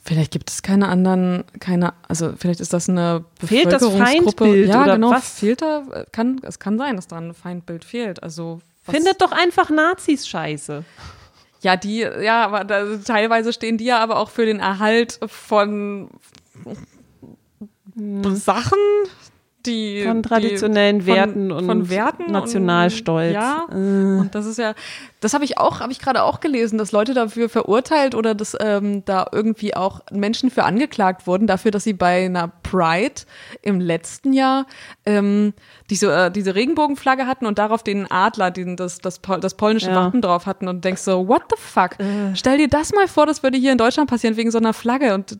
Vielleicht 0.07 0.31
gibt 0.31 0.49
es 0.49 0.61
keine 0.61 0.87
anderen, 0.87 1.43
keine, 1.59 1.93
also 2.07 2.31
vielleicht 2.37 2.61
ist 2.61 2.71
das 2.71 2.87
eine 2.87 3.25
Fehlt 3.45 3.73
das 3.73 3.85
Feindbild 3.85 4.69
ja, 4.69 4.83
oder 4.83 4.95
genau, 4.95 5.11
was? 5.11 5.39
Fehlt 5.39 5.61
da, 5.61 5.83
kann, 6.13 6.39
es 6.43 6.59
kann 6.59 6.77
sein, 6.77 6.95
dass 6.95 7.07
da 7.07 7.17
ein 7.17 7.33
Feindbild 7.33 7.83
fehlt. 7.83 8.23
Also 8.23 8.61
was? 8.85 8.95
Findet 8.95 9.21
doch 9.21 9.33
einfach 9.33 9.69
Nazis 9.69 10.25
scheiße. 10.25 10.85
Ja, 11.59 11.75
die, 11.75 11.99
ja, 11.99 12.45
aber 12.45 12.63
da, 12.63 12.85
teilweise 13.03 13.51
stehen 13.51 13.77
die 13.77 13.83
ja 13.83 13.99
aber 13.99 14.19
auch 14.19 14.29
für 14.29 14.45
den 14.45 14.61
Erhalt 14.61 15.19
von 15.27 16.09
hm. 17.93 18.33
Sachen, 18.33 18.79
die 19.65 20.03
von 20.03 20.23
traditionellen 20.23 20.99
die, 20.99 21.05
Werten 21.07 21.49
von, 21.49 21.69
und 21.69 21.89
Werten 21.89 22.31
Nationalstolz. 22.31 23.29
Und, 23.29 23.33
ja, 23.33 23.67
äh. 23.69 24.19
und 24.19 24.29
das 24.33 24.45
ist 24.45 24.57
ja, 24.57 24.73
das 25.19 25.33
habe 25.33 25.43
ich 25.43 25.57
auch, 25.57 25.79
habe 25.79 25.91
ich 25.91 25.99
gerade 25.99 26.23
auch 26.23 26.39
gelesen, 26.39 26.77
dass 26.77 26.91
Leute 26.91 27.13
dafür 27.13 27.49
verurteilt 27.49 28.15
oder 28.15 28.35
dass 28.35 28.55
ähm, 28.59 29.03
da 29.05 29.27
irgendwie 29.31 29.75
auch 29.75 30.01
Menschen 30.11 30.49
für 30.51 30.63
angeklagt 30.63 31.27
wurden 31.27 31.47
dafür, 31.47 31.71
dass 31.71 31.83
sie 31.83 31.93
bei 31.93 32.25
einer 32.25 32.51
Pride 32.63 33.21
im 33.61 33.81
letzten 33.81 34.31
Jahr 34.33 34.67
ähm, 35.05 35.53
diese 35.89 36.13
äh, 36.13 36.31
diese 36.31 36.55
Regenbogenflagge 36.55 37.25
hatten 37.25 37.45
und 37.45 37.57
darauf 37.57 37.83
den 37.83 38.09
Adler, 38.09 38.51
den 38.51 38.77
das 38.77 38.99
das, 38.99 39.19
das 39.21 39.55
polnische 39.55 39.89
ja. 39.89 39.95
Wappen 39.95 40.21
drauf 40.21 40.45
hatten 40.45 40.67
und 40.67 40.85
denkst 40.85 41.01
so, 41.01 41.27
what 41.27 41.43
the 41.49 41.57
fuck? 41.59 41.99
Äh. 41.99 42.35
Stell 42.35 42.57
dir 42.57 42.69
das 42.69 42.93
mal 42.93 43.07
vor, 43.07 43.25
das 43.25 43.43
würde 43.43 43.57
hier 43.57 43.71
in 43.71 43.77
Deutschland 43.77 44.09
passieren 44.09 44.37
wegen 44.37 44.51
so 44.51 44.59
einer 44.59 44.73
Flagge 44.73 45.13
und 45.13 45.37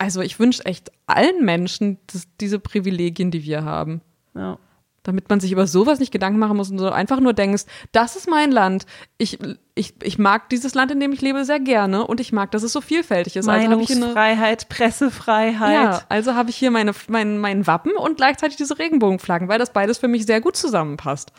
also 0.00 0.22
ich 0.22 0.38
wünsche 0.38 0.64
echt 0.64 0.90
allen 1.06 1.44
Menschen 1.44 1.98
das, 2.06 2.26
diese 2.40 2.58
Privilegien, 2.58 3.30
die 3.30 3.44
wir 3.44 3.64
haben. 3.64 4.00
Ja. 4.34 4.58
Damit 5.02 5.28
man 5.28 5.40
sich 5.40 5.52
über 5.52 5.66
sowas 5.66 5.98
nicht 5.98 6.10
Gedanken 6.10 6.38
machen 6.38 6.56
muss 6.56 6.70
und 6.70 6.78
so 6.78 6.90
einfach 6.90 7.20
nur 7.20 7.34
denkst, 7.34 7.64
das 7.92 8.16
ist 8.16 8.28
mein 8.28 8.50
Land. 8.50 8.86
Ich, 9.18 9.38
ich, 9.74 9.94
ich 10.02 10.18
mag 10.18 10.48
dieses 10.48 10.72
Land, 10.74 10.90
in 10.90 11.00
dem 11.00 11.12
ich 11.12 11.20
lebe, 11.20 11.44
sehr 11.44 11.60
gerne 11.60 12.06
und 12.06 12.18
ich 12.18 12.32
mag, 12.32 12.50
dass 12.50 12.62
es 12.62 12.72
so 12.72 12.80
vielfältig 12.80 13.36
ist. 13.36 13.46
Also 13.46 13.68
Meinungsfreiheit, 13.68 14.64
also 14.64 14.66
Pressefreiheit. 14.70 15.74
Ja, 15.74 16.02
also 16.08 16.34
habe 16.34 16.48
ich 16.48 16.56
hier 16.56 16.70
meine, 16.70 16.92
mein, 17.08 17.36
mein 17.36 17.66
Wappen 17.66 17.92
und 17.92 18.16
gleichzeitig 18.16 18.56
diese 18.56 18.78
Regenbogenflaggen, 18.78 19.48
weil 19.48 19.58
das 19.58 19.72
beides 19.72 19.98
für 19.98 20.08
mich 20.08 20.24
sehr 20.24 20.40
gut 20.40 20.56
zusammenpasst. 20.56 21.30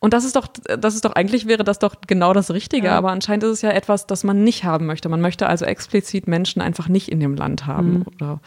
Und 0.00 0.14
das 0.14 0.24
ist 0.24 0.34
doch, 0.34 0.48
das 0.48 0.94
ist 0.94 1.04
doch, 1.04 1.12
eigentlich 1.12 1.46
wäre 1.46 1.62
das 1.62 1.78
doch 1.78 1.96
genau 2.06 2.32
das 2.32 2.50
Richtige, 2.50 2.86
ja. 2.86 2.96
aber 2.96 3.10
anscheinend 3.10 3.44
ist 3.44 3.50
es 3.50 3.62
ja 3.62 3.70
etwas, 3.70 4.06
das 4.06 4.24
man 4.24 4.42
nicht 4.42 4.64
haben 4.64 4.86
möchte. 4.86 5.08
Man 5.10 5.20
möchte 5.20 5.46
also 5.46 5.66
explizit 5.66 6.26
Menschen 6.26 6.62
einfach 6.62 6.88
nicht 6.88 7.08
in 7.08 7.20
dem 7.20 7.34
Land 7.34 7.66
haben 7.66 7.98
mhm. 7.98 8.06
oder 8.14 8.40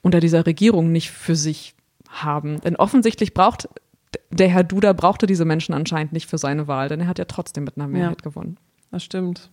unter 0.00 0.20
dieser 0.20 0.46
Regierung 0.46 0.92
nicht 0.92 1.10
für 1.10 1.36
sich 1.36 1.74
haben. 2.08 2.60
Denn 2.62 2.76
offensichtlich 2.76 3.34
braucht 3.34 3.68
der 4.30 4.48
Herr 4.48 4.64
Duda 4.64 4.92
brauchte 4.92 5.26
diese 5.26 5.44
Menschen 5.44 5.74
anscheinend 5.74 6.12
nicht 6.12 6.28
für 6.28 6.38
seine 6.38 6.68
Wahl, 6.68 6.88
denn 6.88 7.00
er 7.00 7.06
hat 7.06 7.18
ja 7.18 7.24
trotzdem 7.24 7.64
mit 7.64 7.76
einer 7.76 7.88
Mehrheit 7.88 8.22
ja, 8.22 8.30
gewonnen. 8.30 8.56
Das 8.90 9.02
stimmt. 9.02 9.50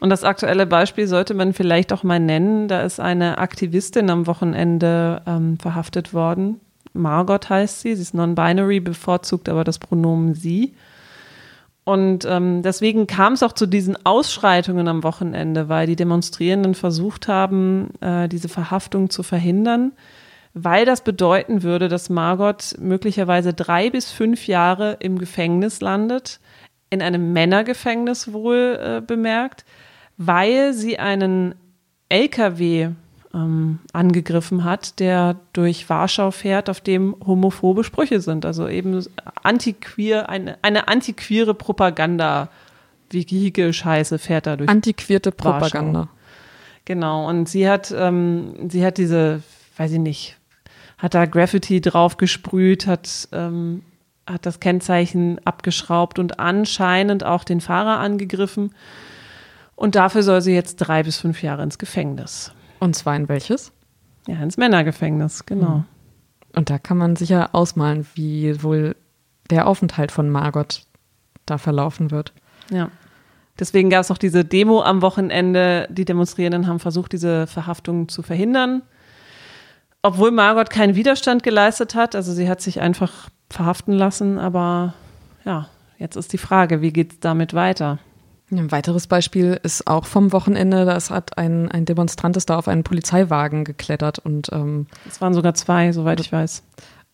Und 0.00 0.08
das 0.08 0.24
aktuelle 0.24 0.66
Beispiel 0.66 1.06
sollte 1.06 1.34
man 1.34 1.52
vielleicht 1.52 1.92
auch 1.92 2.02
mal 2.02 2.20
nennen. 2.20 2.68
Da 2.68 2.82
ist 2.82 3.00
eine 3.00 3.38
Aktivistin 3.38 4.08
am 4.08 4.26
Wochenende 4.26 5.22
ähm, 5.26 5.58
verhaftet 5.58 6.14
worden, 6.14 6.60
Margot 6.92 7.48
heißt 7.48 7.80
sie, 7.80 7.94
sie 7.94 8.02
ist 8.02 8.14
non-binary, 8.14 8.80
bevorzugt 8.80 9.48
aber 9.48 9.64
das 9.64 9.78
Pronomen 9.78 10.34
sie. 10.34 10.74
Und 11.84 12.24
ähm, 12.24 12.62
deswegen 12.62 13.06
kam 13.06 13.32
es 13.32 13.42
auch 13.42 13.52
zu 13.52 13.66
diesen 13.66 13.96
Ausschreitungen 14.04 14.86
am 14.86 15.02
Wochenende, 15.02 15.68
weil 15.68 15.86
die 15.86 15.96
Demonstrierenden 15.96 16.74
versucht 16.74 17.26
haben, 17.26 17.90
äh, 18.00 18.28
diese 18.28 18.48
Verhaftung 18.48 19.10
zu 19.10 19.22
verhindern, 19.22 19.92
weil 20.52 20.84
das 20.84 21.02
bedeuten 21.02 21.62
würde, 21.62 21.88
dass 21.88 22.10
Margot 22.10 22.76
möglicherweise 22.78 23.54
drei 23.54 23.90
bis 23.90 24.10
fünf 24.10 24.46
Jahre 24.46 24.98
im 25.00 25.18
Gefängnis 25.18 25.80
landet, 25.80 26.38
in 26.90 27.02
einem 27.02 27.32
Männergefängnis 27.32 28.32
wohl 28.32 28.78
äh, 28.80 29.00
bemerkt, 29.00 29.64
weil 30.16 30.74
sie 30.74 30.98
einen 30.98 31.54
LKW 32.08 32.90
ähm, 33.34 33.78
angegriffen 33.92 34.64
hat, 34.64 34.98
der 34.98 35.36
durch 35.52 35.88
Warschau 35.88 36.30
fährt, 36.30 36.68
auf 36.68 36.80
dem 36.80 37.14
homophobe 37.24 37.84
Sprüche 37.84 38.20
sind. 38.20 38.44
Also 38.44 38.68
eben 38.68 39.04
antiqueer, 39.42 40.28
eine, 40.28 40.58
eine 40.62 40.88
antiquere 40.88 41.54
Propaganda. 41.54 42.48
Vehikel-Scheiße 43.12 44.18
fährt 44.18 44.46
da 44.46 44.56
durch. 44.56 44.70
Antiquierte 44.70 45.32
Propaganda. 45.32 46.00
Warschau. 46.00 46.12
Genau. 46.84 47.28
Und 47.28 47.48
sie 47.48 47.68
hat, 47.68 47.92
ähm, 47.96 48.68
sie 48.68 48.84
hat 48.84 48.98
diese, 48.98 49.42
weiß 49.76 49.92
ich 49.92 49.98
nicht, 49.98 50.36
hat 50.98 51.14
da 51.14 51.26
Graffiti 51.26 51.80
drauf 51.80 52.16
gesprüht, 52.16 52.86
hat, 52.86 53.28
ähm, 53.32 53.82
hat 54.26 54.46
das 54.46 54.60
Kennzeichen 54.60 55.40
abgeschraubt 55.44 56.18
und 56.18 56.38
anscheinend 56.38 57.24
auch 57.24 57.44
den 57.44 57.60
Fahrer 57.60 57.98
angegriffen. 57.98 58.74
Und 59.74 59.94
dafür 59.94 60.22
soll 60.22 60.40
sie 60.40 60.54
jetzt 60.54 60.76
drei 60.76 61.02
bis 61.02 61.18
fünf 61.18 61.42
Jahre 61.42 61.62
ins 61.62 61.78
Gefängnis. 61.78 62.52
Und 62.80 62.96
zwar 62.96 63.14
in 63.14 63.28
welches? 63.28 63.72
Ja, 64.26 64.42
ins 64.42 64.56
Männergefängnis, 64.56 65.46
genau. 65.46 65.74
Hm. 65.74 65.84
Und 66.56 66.70
da 66.70 66.78
kann 66.78 66.98
man 66.98 67.14
sicher 67.14 67.50
ausmalen, 67.52 68.06
wie 68.14 68.62
wohl 68.62 68.96
der 69.50 69.66
Aufenthalt 69.66 70.10
von 70.10 70.28
Margot 70.30 70.82
da 71.46 71.58
verlaufen 71.58 72.10
wird. 72.10 72.32
Ja. 72.70 72.90
Deswegen 73.58 73.90
gab 73.90 74.00
es 74.00 74.10
auch 74.10 74.18
diese 74.18 74.44
Demo 74.44 74.82
am 74.82 75.02
Wochenende. 75.02 75.86
Die 75.90 76.04
Demonstrierenden 76.04 76.66
haben 76.66 76.78
versucht, 76.78 77.12
diese 77.12 77.46
Verhaftung 77.46 78.08
zu 78.08 78.22
verhindern. 78.22 78.82
Obwohl 80.02 80.30
Margot 80.30 80.70
keinen 80.70 80.94
Widerstand 80.94 81.42
geleistet 81.42 81.94
hat. 81.94 82.14
Also 82.14 82.32
sie 82.32 82.48
hat 82.48 82.62
sich 82.62 82.80
einfach 82.80 83.28
verhaften 83.50 83.92
lassen. 83.92 84.38
Aber 84.38 84.94
ja, 85.44 85.68
jetzt 85.98 86.16
ist 86.16 86.32
die 86.32 86.38
Frage, 86.38 86.80
wie 86.80 86.92
geht 86.92 87.12
es 87.12 87.20
damit 87.20 87.52
weiter? 87.52 87.98
Ein 88.50 88.72
weiteres 88.72 89.06
Beispiel 89.06 89.60
ist 89.62 89.86
auch 89.86 90.06
vom 90.06 90.32
Wochenende, 90.32 90.84
da 90.84 90.98
hat 91.10 91.38
ein, 91.38 91.70
ein 91.70 91.84
Demonstrant 91.84 92.36
ist 92.36 92.50
da 92.50 92.58
auf 92.58 92.66
einen 92.66 92.82
Polizeiwagen 92.82 93.64
geklettert 93.64 94.18
und 94.18 94.48
ähm, 94.52 94.86
es 95.08 95.20
waren 95.20 95.34
sogar 95.34 95.54
zwei, 95.54 95.92
soweit 95.92 96.18
ich 96.20 96.32
weiß. 96.32 96.64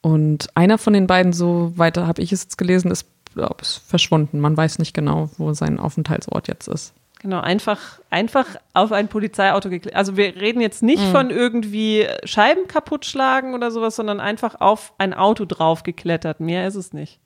Und 0.01 0.49
einer 0.55 0.79
von 0.79 0.93
den 0.93 1.07
beiden, 1.07 1.33
so 1.33 1.73
weiter 1.77 2.07
habe 2.07 2.23
ich 2.23 2.33
es 2.33 2.45
jetzt 2.45 2.59
gelesen, 2.59 2.91
ist, 2.91 3.07
glaub, 3.35 3.61
ist 3.61 3.83
verschwunden. 3.87 4.41
Man 4.41 4.57
weiß 4.57 4.79
nicht 4.79 4.95
genau, 4.95 5.29
wo 5.37 5.53
sein 5.53 5.79
Aufenthaltsort 5.79 6.49
jetzt 6.49 6.69
ist. 6.69 6.95
Genau, 7.21 7.41
einfach, 7.41 7.99
einfach 8.09 8.47
auf 8.73 8.93
ein 8.93 9.09
Polizeiauto 9.09 9.69
geklettert. 9.69 9.99
Also 9.99 10.17
wir 10.17 10.37
reden 10.37 10.61
jetzt 10.61 10.83
nicht 10.83 11.03
mhm. 11.03 11.11
von 11.11 11.31
irgendwie 11.31 12.07
Scheiben 12.25 12.69
kaputtschlagen 12.69 13.55
oder 13.55 13.71
sowas, 13.71 13.97
sondern 13.97 14.21
einfach 14.21 14.61
auf 14.61 14.93
ein 14.99 15.13
Auto 15.13 15.45
drauf 15.45 15.83
geklettert. 15.83 16.41
Mehr 16.41 16.67
ist 16.67 16.77
es 16.77 16.93
nicht. 16.93 17.19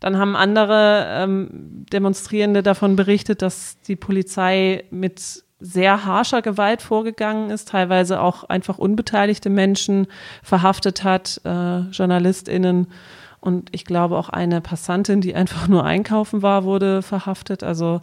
Dann 0.00 0.18
haben 0.18 0.36
andere 0.36 1.06
ähm, 1.08 1.48
Demonstrierende 1.92 2.62
davon 2.62 2.96
berichtet, 2.96 3.42
dass 3.42 3.80
die 3.82 3.96
Polizei 3.96 4.84
mit 4.90 5.44
sehr 5.60 6.04
harscher 6.04 6.42
Gewalt 6.42 6.82
vorgegangen 6.82 7.50
ist, 7.50 7.68
teilweise 7.68 8.20
auch 8.20 8.44
einfach 8.44 8.78
unbeteiligte 8.78 9.48
Menschen 9.48 10.06
verhaftet 10.42 11.04
hat, 11.04 11.40
äh, 11.44 11.80
JournalistInnen. 11.90 12.88
Und 13.40 13.70
ich 13.72 13.84
glaube 13.84 14.18
auch 14.18 14.28
eine 14.28 14.60
Passantin, 14.60 15.20
die 15.20 15.34
einfach 15.34 15.68
nur 15.68 15.84
einkaufen 15.84 16.42
war, 16.42 16.64
wurde 16.64 17.02
verhaftet. 17.02 17.62
Also 17.62 18.02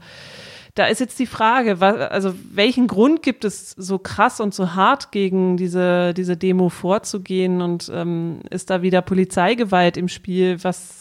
da 0.75 0.85
ist 0.85 0.99
jetzt 0.99 1.19
die 1.19 1.25
Frage, 1.25 1.79
was, 1.81 1.97
also 1.97 2.33
welchen 2.51 2.87
Grund 2.87 3.21
gibt 3.21 3.43
es 3.43 3.71
so 3.71 3.99
krass 3.99 4.39
und 4.39 4.53
so 4.53 4.73
hart 4.73 5.11
gegen 5.11 5.57
diese, 5.57 6.13
diese 6.13 6.37
Demo 6.37 6.69
vorzugehen? 6.69 7.61
Und 7.61 7.91
ähm, 7.93 8.39
ist 8.49 8.69
da 8.69 8.81
wieder 8.81 9.01
Polizeigewalt 9.01 9.97
im 9.97 10.07
Spiel? 10.07 10.63
Was, 10.63 11.00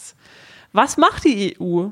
was 0.72 0.96
macht 0.96 1.24
die 1.24 1.56
EU? 1.60 1.88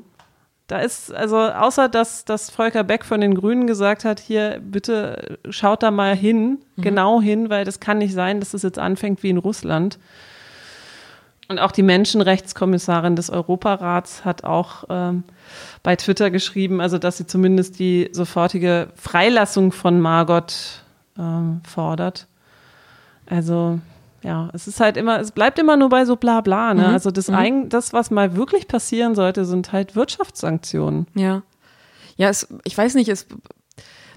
Da 0.67 0.79
ist, 0.79 1.11
also 1.11 1.37
außer 1.37 1.89
dass, 1.89 2.25
dass 2.25 2.51
Volker 2.51 2.83
Beck 2.83 3.03
von 3.03 3.21
den 3.21 3.33
Grünen 3.33 3.65
gesagt 3.65 4.05
hat, 4.05 4.19
hier 4.19 4.61
bitte 4.63 5.39
schaut 5.49 5.81
da 5.81 5.89
mal 5.89 6.15
hin, 6.15 6.59
mhm. 6.75 6.81
genau 6.81 7.21
hin, 7.21 7.49
weil 7.49 7.65
das 7.65 7.79
kann 7.79 7.97
nicht 7.97 8.13
sein, 8.13 8.39
dass 8.39 8.49
es 8.49 8.61
das 8.61 8.63
jetzt 8.63 8.79
anfängt 8.79 9.23
wie 9.23 9.31
in 9.31 9.39
Russland. 9.39 9.97
Und 11.47 11.57
auch 11.57 11.71
die 11.71 11.81
Menschenrechtskommissarin 11.81 13.15
des 13.15 13.31
Europarats 13.31 14.23
hat 14.23 14.43
auch 14.43 14.83
ähm, 14.89 15.23
bei 15.81 15.95
Twitter 15.95 16.29
geschrieben, 16.29 16.79
also 16.79 16.99
dass 16.99 17.17
sie 17.17 17.25
zumindest 17.25 17.79
die 17.79 18.09
sofortige 18.11 18.89
Freilassung 18.93 19.71
von 19.71 19.99
Margot 19.99 20.83
ähm, 21.17 21.61
fordert. 21.67 22.27
Also 23.25 23.79
ja, 24.23 24.49
es 24.53 24.67
ist 24.67 24.79
halt 24.79 24.97
immer, 24.97 25.19
es 25.19 25.31
bleibt 25.31 25.59
immer 25.59 25.77
nur 25.77 25.89
bei 25.89 26.05
so 26.05 26.15
bla 26.15 26.41
bla, 26.41 26.73
ne? 26.73 26.87
Mhm. 26.87 26.93
Also 26.93 27.11
das, 27.11 27.29
mhm. 27.29 27.35
ein, 27.35 27.69
das, 27.69 27.93
was 27.93 28.11
mal 28.11 28.35
wirklich 28.35 28.67
passieren 28.67 29.15
sollte, 29.15 29.45
sind 29.45 29.71
halt 29.71 29.95
Wirtschaftssanktionen. 29.95 31.07
Ja. 31.15 31.43
Ja, 32.17 32.29
es, 32.29 32.47
ich 32.65 32.77
weiß 32.77 32.95
nicht, 32.95 33.09
es 33.09 33.27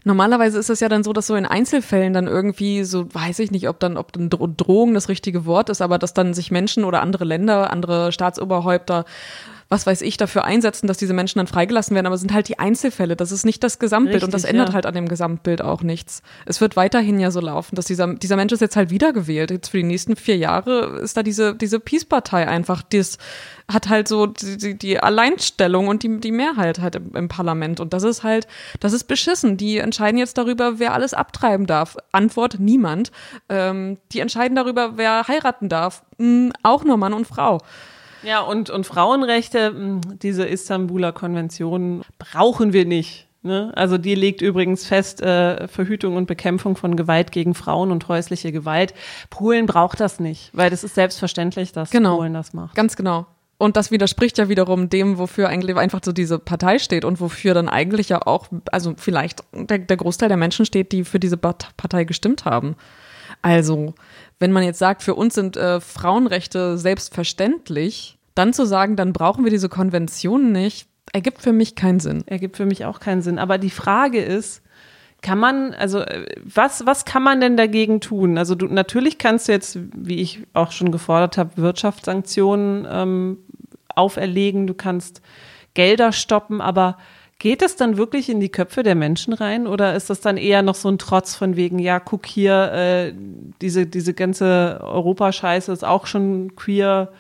normalerweise 0.04 0.58
ist 0.58 0.70
es 0.70 0.80
ja 0.80 0.88
dann 0.88 1.04
so, 1.04 1.12
dass 1.12 1.28
so 1.28 1.36
in 1.36 1.46
Einzelfällen 1.46 2.12
dann 2.12 2.26
irgendwie 2.26 2.84
so, 2.84 3.12
weiß 3.14 3.38
ich 3.38 3.50
nicht, 3.50 3.68
ob 3.68 3.78
dann, 3.80 3.96
ob 3.96 4.12
dann 4.12 4.28
Drohung 4.30 4.94
das 4.94 5.08
richtige 5.08 5.46
Wort 5.46 5.68
ist, 5.68 5.80
aber 5.80 5.98
dass 5.98 6.14
dann 6.14 6.34
sich 6.34 6.50
Menschen 6.50 6.84
oder 6.84 7.02
andere 7.02 7.24
Länder, 7.24 7.70
andere 7.70 8.12
Staatsoberhäupter 8.12 9.04
was 9.72 9.86
weiß 9.86 10.02
ich, 10.02 10.18
dafür 10.18 10.44
einsetzen, 10.44 10.86
dass 10.86 10.98
diese 10.98 11.14
Menschen 11.14 11.38
dann 11.38 11.46
freigelassen 11.46 11.94
werden, 11.94 12.04
aber 12.04 12.14
es 12.14 12.20
sind 12.20 12.34
halt 12.34 12.46
die 12.46 12.58
Einzelfälle, 12.58 13.16
das 13.16 13.32
ist 13.32 13.46
nicht 13.46 13.64
das 13.64 13.78
Gesamtbild 13.78 14.16
Richtig, 14.16 14.26
und 14.26 14.34
das 14.34 14.44
ändert 14.44 14.68
ja. 14.68 14.74
halt 14.74 14.84
an 14.84 14.92
dem 14.92 15.08
Gesamtbild 15.08 15.62
auch 15.62 15.82
nichts. 15.82 16.22
Es 16.44 16.60
wird 16.60 16.76
weiterhin 16.76 17.18
ja 17.18 17.30
so 17.30 17.40
laufen, 17.40 17.74
dass 17.74 17.86
dieser, 17.86 18.12
dieser 18.12 18.36
Mensch 18.36 18.52
ist 18.52 18.60
jetzt 18.60 18.76
halt 18.76 18.90
wiedergewählt. 18.90 19.50
Jetzt 19.50 19.70
für 19.70 19.78
die 19.78 19.84
nächsten 19.84 20.14
vier 20.14 20.36
Jahre 20.36 21.00
ist 21.00 21.16
da 21.16 21.22
diese, 21.22 21.54
diese 21.54 21.80
Peace-Partei 21.80 22.46
einfach, 22.46 22.82
das 22.82 23.16
hat 23.66 23.88
halt 23.88 24.08
so 24.08 24.26
die, 24.26 24.76
die 24.76 25.00
Alleinstellung 25.00 25.88
und 25.88 26.02
die, 26.02 26.20
die 26.20 26.32
Mehrheit 26.32 26.78
halt 26.80 26.96
im, 26.96 27.16
im 27.16 27.28
Parlament 27.28 27.80
und 27.80 27.94
das 27.94 28.02
ist 28.02 28.22
halt, 28.22 28.46
das 28.78 28.92
ist 28.92 29.04
beschissen. 29.04 29.56
Die 29.56 29.78
entscheiden 29.78 30.18
jetzt 30.18 30.36
darüber, 30.36 30.80
wer 30.80 30.92
alles 30.92 31.14
abtreiben 31.14 31.66
darf. 31.66 31.96
Antwort, 32.12 32.56
niemand. 32.58 33.10
Ähm, 33.48 33.96
die 34.12 34.20
entscheiden 34.20 34.54
darüber, 34.54 34.98
wer 34.98 35.26
heiraten 35.28 35.70
darf. 35.70 36.04
Hm, 36.18 36.52
auch 36.62 36.84
nur 36.84 36.98
Mann 36.98 37.14
und 37.14 37.26
Frau. 37.26 37.62
Ja, 38.22 38.40
und, 38.40 38.70
und 38.70 38.86
Frauenrechte, 38.86 39.66
hm, 39.68 40.00
diese 40.22 40.44
Istanbuler 40.44 41.12
Konvention 41.12 42.02
brauchen 42.18 42.72
wir 42.72 42.86
nicht. 42.86 43.26
Ne? 43.42 43.72
Also 43.74 43.98
die 43.98 44.14
legt 44.14 44.40
übrigens 44.40 44.86
fest, 44.86 45.20
äh, 45.20 45.66
Verhütung 45.66 46.16
und 46.16 46.26
Bekämpfung 46.26 46.76
von 46.76 46.94
Gewalt 46.94 47.32
gegen 47.32 47.54
Frauen 47.54 47.90
und 47.90 48.06
häusliche 48.06 48.52
Gewalt. 48.52 48.94
Polen 49.30 49.66
braucht 49.66 49.98
das 49.98 50.20
nicht, 50.20 50.50
weil 50.52 50.70
das 50.70 50.84
ist 50.84 50.94
selbstverständlich, 50.94 51.72
dass 51.72 51.90
genau. 51.90 52.18
Polen 52.18 52.34
das 52.34 52.52
macht. 52.52 52.76
Ganz 52.76 52.94
genau. 52.94 53.26
Und 53.58 53.76
das 53.76 53.90
widerspricht 53.90 54.38
ja 54.38 54.48
wiederum 54.48 54.88
dem, 54.90 55.18
wofür 55.18 55.48
eigentlich 55.48 55.76
einfach 55.76 56.00
so 56.04 56.12
diese 56.12 56.38
Partei 56.38 56.78
steht 56.78 57.04
und 57.04 57.20
wofür 57.20 57.54
dann 57.54 57.68
eigentlich 57.68 58.08
ja 58.08 58.20
auch, 58.26 58.48
also 58.72 58.94
vielleicht 58.96 59.44
der, 59.52 59.78
der 59.78 59.96
Großteil 59.96 60.28
der 60.28 60.36
Menschen 60.36 60.64
steht, 60.64 60.90
die 60.90 61.04
für 61.04 61.20
diese 61.20 61.36
Partei 61.36 62.04
gestimmt 62.04 62.44
haben. 62.44 62.76
Also 63.40 63.94
wenn 64.42 64.50
man 64.50 64.64
jetzt 64.64 64.80
sagt, 64.80 65.04
für 65.04 65.14
uns 65.14 65.34
sind 65.34 65.56
äh, 65.56 65.80
Frauenrechte 65.80 66.76
selbstverständlich, 66.76 68.18
dann 68.34 68.52
zu 68.52 68.66
sagen, 68.66 68.96
dann 68.96 69.12
brauchen 69.12 69.44
wir 69.44 69.52
diese 69.52 69.68
Konvention 69.68 70.50
nicht, 70.50 70.88
ergibt 71.12 71.40
für 71.42 71.52
mich 71.52 71.76
keinen 71.76 72.00
Sinn. 72.00 72.24
Ergibt 72.26 72.56
für 72.56 72.66
mich 72.66 72.84
auch 72.84 72.98
keinen 72.98 73.22
Sinn. 73.22 73.38
Aber 73.38 73.56
die 73.56 73.70
Frage 73.70 74.20
ist, 74.20 74.60
kann 75.20 75.38
man, 75.38 75.74
also 75.74 76.00
äh, 76.00 76.26
was, 76.42 76.84
was 76.86 77.04
kann 77.04 77.22
man 77.22 77.40
denn 77.40 77.56
dagegen 77.56 78.00
tun? 78.00 78.36
Also 78.36 78.56
du, 78.56 78.66
natürlich 78.66 79.18
kannst 79.18 79.46
du 79.46 79.52
jetzt, 79.52 79.78
wie 79.94 80.20
ich 80.20 80.40
auch 80.54 80.72
schon 80.72 80.90
gefordert 80.90 81.38
habe, 81.38 81.56
Wirtschaftssanktionen 81.56 82.84
ähm, 82.90 83.38
auferlegen, 83.94 84.66
du 84.66 84.74
kannst 84.74 85.22
Gelder 85.74 86.10
stoppen, 86.10 86.60
aber 86.60 86.98
Geht 87.42 87.60
es 87.62 87.74
dann 87.74 87.96
wirklich 87.96 88.28
in 88.28 88.38
die 88.38 88.50
Köpfe 88.50 88.84
der 88.84 88.94
Menschen 88.94 89.32
rein 89.32 89.66
oder 89.66 89.96
ist 89.96 90.10
das 90.10 90.20
dann 90.20 90.36
eher 90.36 90.62
noch 90.62 90.76
so 90.76 90.88
ein 90.88 90.98
Trotz 90.98 91.34
von 91.34 91.56
wegen, 91.56 91.80
ja, 91.80 91.98
guck 91.98 92.24
hier, 92.24 92.70
äh, 92.72 93.14
diese, 93.60 93.84
diese 93.84 94.14
ganze 94.14 94.78
Europascheiße 94.80 95.72
ist 95.72 95.84
auch 95.84 96.06
schon 96.06 96.54
queer, 96.54 97.10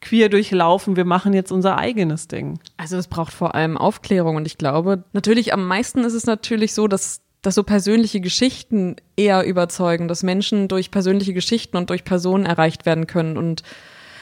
queer 0.00 0.28
durchlaufen, 0.28 0.94
wir 0.94 1.04
machen 1.04 1.32
jetzt 1.32 1.50
unser 1.50 1.78
eigenes 1.78 2.28
Ding. 2.28 2.60
Also 2.76 2.96
es 2.96 3.08
braucht 3.08 3.32
vor 3.32 3.56
allem 3.56 3.76
Aufklärung 3.76 4.36
und 4.36 4.46
ich 4.46 4.56
glaube, 4.56 5.02
natürlich 5.12 5.52
am 5.52 5.66
meisten 5.66 6.04
ist 6.04 6.14
es 6.14 6.26
natürlich 6.26 6.72
so, 6.72 6.86
dass 6.86 7.22
dass 7.42 7.56
so 7.56 7.64
persönliche 7.64 8.20
Geschichten 8.20 8.94
eher 9.16 9.44
überzeugen, 9.44 10.06
dass 10.06 10.22
Menschen 10.22 10.68
durch 10.68 10.92
persönliche 10.92 11.34
Geschichten 11.34 11.76
und 11.76 11.90
durch 11.90 12.04
Personen 12.04 12.46
erreicht 12.46 12.86
werden 12.86 13.08
können. 13.08 13.36
Und 13.36 13.64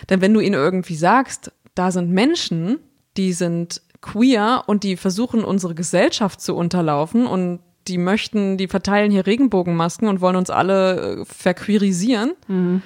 denn 0.09 0.23
wenn 0.23 0.33
du 0.33 0.41
ihnen 0.41 0.55
irgendwie 0.55 0.97
sagst, 0.97 1.53
da 1.75 1.91
sind 1.91 2.11
Menschen, 2.11 2.79
die 3.19 3.35
sind 3.35 3.83
queer 4.05 4.65
und 4.67 4.85
die 4.85 4.97
versuchen, 4.97 5.45
unsere 5.45 5.75
Gesellschaft 5.75 6.41
zu 6.41 6.55
unterlaufen 6.55 7.27
und 7.27 7.61
die 7.89 7.99
möchten, 7.99 8.57
die 8.57 8.69
verteilen 8.69 9.11
hier 9.11 9.27
Regenbogenmasken 9.27 10.09
und 10.09 10.21
wollen 10.21 10.37
uns 10.37 10.51
alle 10.51 11.21
äh, 11.21 11.25
verqueerisieren. 11.25 12.33
Mhm. 12.47 12.83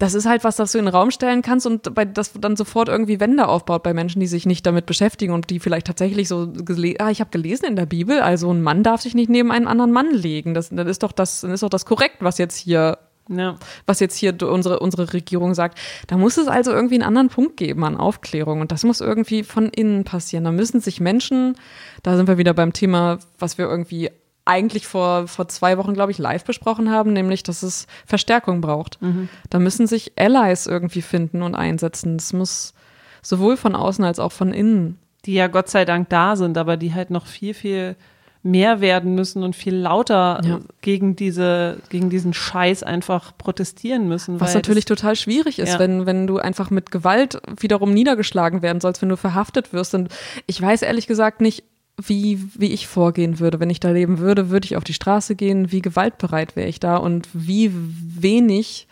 Das 0.00 0.14
ist 0.14 0.26
halt 0.26 0.44
was, 0.44 0.54
das 0.54 0.70
du 0.70 0.78
in 0.78 0.84
den 0.84 0.94
Raum 0.94 1.10
stellen 1.10 1.42
kannst 1.42 1.66
und 1.66 1.92
bei, 1.94 2.04
das 2.04 2.32
dann 2.32 2.54
sofort 2.54 2.88
irgendwie 2.88 3.18
Wände 3.18 3.48
aufbaut 3.48 3.82
bei 3.82 3.94
Menschen, 3.94 4.20
die 4.20 4.28
sich 4.28 4.46
nicht 4.46 4.64
damit 4.64 4.86
beschäftigen 4.86 5.32
und 5.32 5.50
die 5.50 5.58
vielleicht 5.58 5.88
tatsächlich 5.88 6.28
so, 6.28 6.52
ah, 6.98 7.10
ich 7.10 7.20
habe 7.20 7.30
gelesen 7.30 7.64
in 7.64 7.74
der 7.74 7.86
Bibel, 7.86 8.20
also 8.20 8.52
ein 8.52 8.62
Mann 8.62 8.84
darf 8.84 9.00
sich 9.00 9.14
nicht 9.14 9.28
neben 9.28 9.50
einen 9.50 9.66
anderen 9.66 9.90
Mann 9.90 10.12
legen. 10.12 10.54
Das, 10.54 10.68
dann 10.68 10.86
ist 10.86 11.02
doch 11.02 11.10
das, 11.10 11.40
dann 11.40 11.50
ist 11.50 11.64
doch 11.64 11.68
das 11.68 11.84
korrekt, 11.84 12.18
was 12.20 12.38
jetzt 12.38 12.56
hier 12.56 12.98
ja. 13.28 13.56
was 13.86 14.00
jetzt 14.00 14.16
hier 14.16 14.34
unsere, 14.42 14.80
unsere 14.80 15.12
Regierung 15.12 15.54
sagt. 15.54 15.78
Da 16.06 16.16
muss 16.16 16.36
es 16.36 16.48
also 16.48 16.72
irgendwie 16.72 16.94
einen 16.94 17.04
anderen 17.04 17.28
Punkt 17.28 17.56
geben 17.56 17.84
an 17.84 17.96
Aufklärung 17.96 18.60
und 18.60 18.72
das 18.72 18.84
muss 18.84 19.00
irgendwie 19.00 19.42
von 19.42 19.68
innen 19.68 20.04
passieren. 20.04 20.44
Da 20.44 20.52
müssen 20.52 20.80
sich 20.80 21.00
Menschen, 21.00 21.56
da 22.02 22.16
sind 22.16 22.28
wir 22.28 22.38
wieder 22.38 22.54
beim 22.54 22.72
Thema, 22.72 23.18
was 23.38 23.58
wir 23.58 23.66
irgendwie 23.66 24.10
eigentlich 24.44 24.86
vor, 24.86 25.28
vor 25.28 25.46
zwei 25.48 25.76
Wochen, 25.76 25.92
glaube 25.92 26.10
ich, 26.10 26.18
live 26.18 26.42
besprochen 26.44 26.90
haben, 26.90 27.12
nämlich, 27.12 27.42
dass 27.42 27.62
es 27.62 27.86
Verstärkung 28.06 28.62
braucht. 28.62 29.00
Mhm. 29.02 29.28
Da 29.50 29.58
müssen 29.58 29.86
sich 29.86 30.12
Allies 30.18 30.66
irgendwie 30.66 31.02
finden 31.02 31.42
und 31.42 31.54
einsetzen. 31.54 32.16
Es 32.16 32.32
muss 32.32 32.72
sowohl 33.20 33.58
von 33.58 33.74
außen 33.74 34.04
als 34.04 34.18
auch 34.18 34.32
von 34.32 34.54
innen. 34.54 34.98
Die 35.26 35.34
ja 35.34 35.48
Gott 35.48 35.68
sei 35.68 35.84
Dank 35.84 36.08
da 36.08 36.34
sind, 36.34 36.56
aber 36.56 36.78
die 36.78 36.94
halt 36.94 37.10
noch 37.10 37.26
viel, 37.26 37.52
viel 37.52 37.96
mehr 38.42 38.80
werden 38.80 39.14
müssen 39.14 39.42
und 39.42 39.56
viel 39.56 39.74
lauter 39.74 40.40
ja. 40.44 40.60
gegen 40.80 41.16
diese, 41.16 41.78
gegen 41.88 42.08
diesen 42.08 42.32
Scheiß 42.32 42.82
einfach 42.82 43.36
protestieren 43.36 44.08
müssen. 44.08 44.40
Was 44.40 44.54
natürlich 44.54 44.84
total 44.84 45.16
schwierig 45.16 45.58
ist, 45.58 45.74
ja. 45.74 45.78
wenn, 45.78 46.06
wenn 46.06 46.26
du 46.26 46.38
einfach 46.38 46.70
mit 46.70 46.90
Gewalt 46.90 47.40
wiederum 47.60 47.92
niedergeschlagen 47.92 48.62
werden 48.62 48.80
sollst, 48.80 49.02
wenn 49.02 49.08
du 49.08 49.16
verhaftet 49.16 49.72
wirst. 49.72 49.94
Und 49.94 50.08
ich 50.46 50.60
weiß 50.60 50.82
ehrlich 50.82 51.06
gesagt 51.06 51.40
nicht, 51.40 51.64
wie, 52.00 52.40
wie 52.54 52.72
ich 52.72 52.86
vorgehen 52.86 53.40
würde. 53.40 53.58
Wenn 53.58 53.70
ich 53.70 53.80
da 53.80 53.90
leben 53.90 54.18
würde, 54.18 54.50
würde 54.50 54.66
ich 54.66 54.76
auf 54.76 54.84
die 54.84 54.94
Straße 54.94 55.34
gehen, 55.34 55.72
wie 55.72 55.82
gewaltbereit 55.82 56.54
wäre 56.54 56.68
ich 56.68 56.78
da 56.78 56.96
und 56.96 57.28
wie 57.32 57.72
wenig 57.74 58.86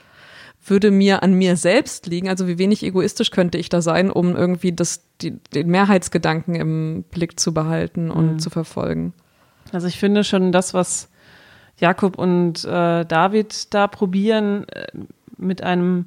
würde 0.68 0.90
mir 0.90 1.22
an 1.22 1.35
mir 1.35 1.56
selbst 1.56 2.06
liegen, 2.06 2.28
also 2.28 2.48
wie 2.48 2.59
wenig 2.59 2.82
egoistisch 2.82 3.30
könnte 3.30 3.56
ich 3.56 3.68
da 3.68 3.80
sein, 3.80 4.11
um 4.11 4.35
irgendwie 4.35 4.72
das, 4.72 5.04
die, 5.20 5.30
den 5.30 5.68
Mehrheitsgedanken 5.68 6.56
im 6.56 7.04
Blick 7.11 7.38
zu 7.38 7.54
behalten 7.54 8.11
und 8.11 8.32
mhm. 8.32 8.38
zu 8.40 8.50
verfolgen. 8.50 9.12
Also 9.72 9.87
ich 9.87 9.98
finde 9.98 10.24
schon 10.24 10.52
das, 10.52 10.74
was 10.74 11.09
Jakob 11.79 12.18
und 12.18 12.64
äh, 12.64 13.05
David 13.05 13.74
da 13.74 13.87
probieren, 13.87 14.68
äh, 14.68 14.87
mit 15.37 15.62
einem 15.62 16.07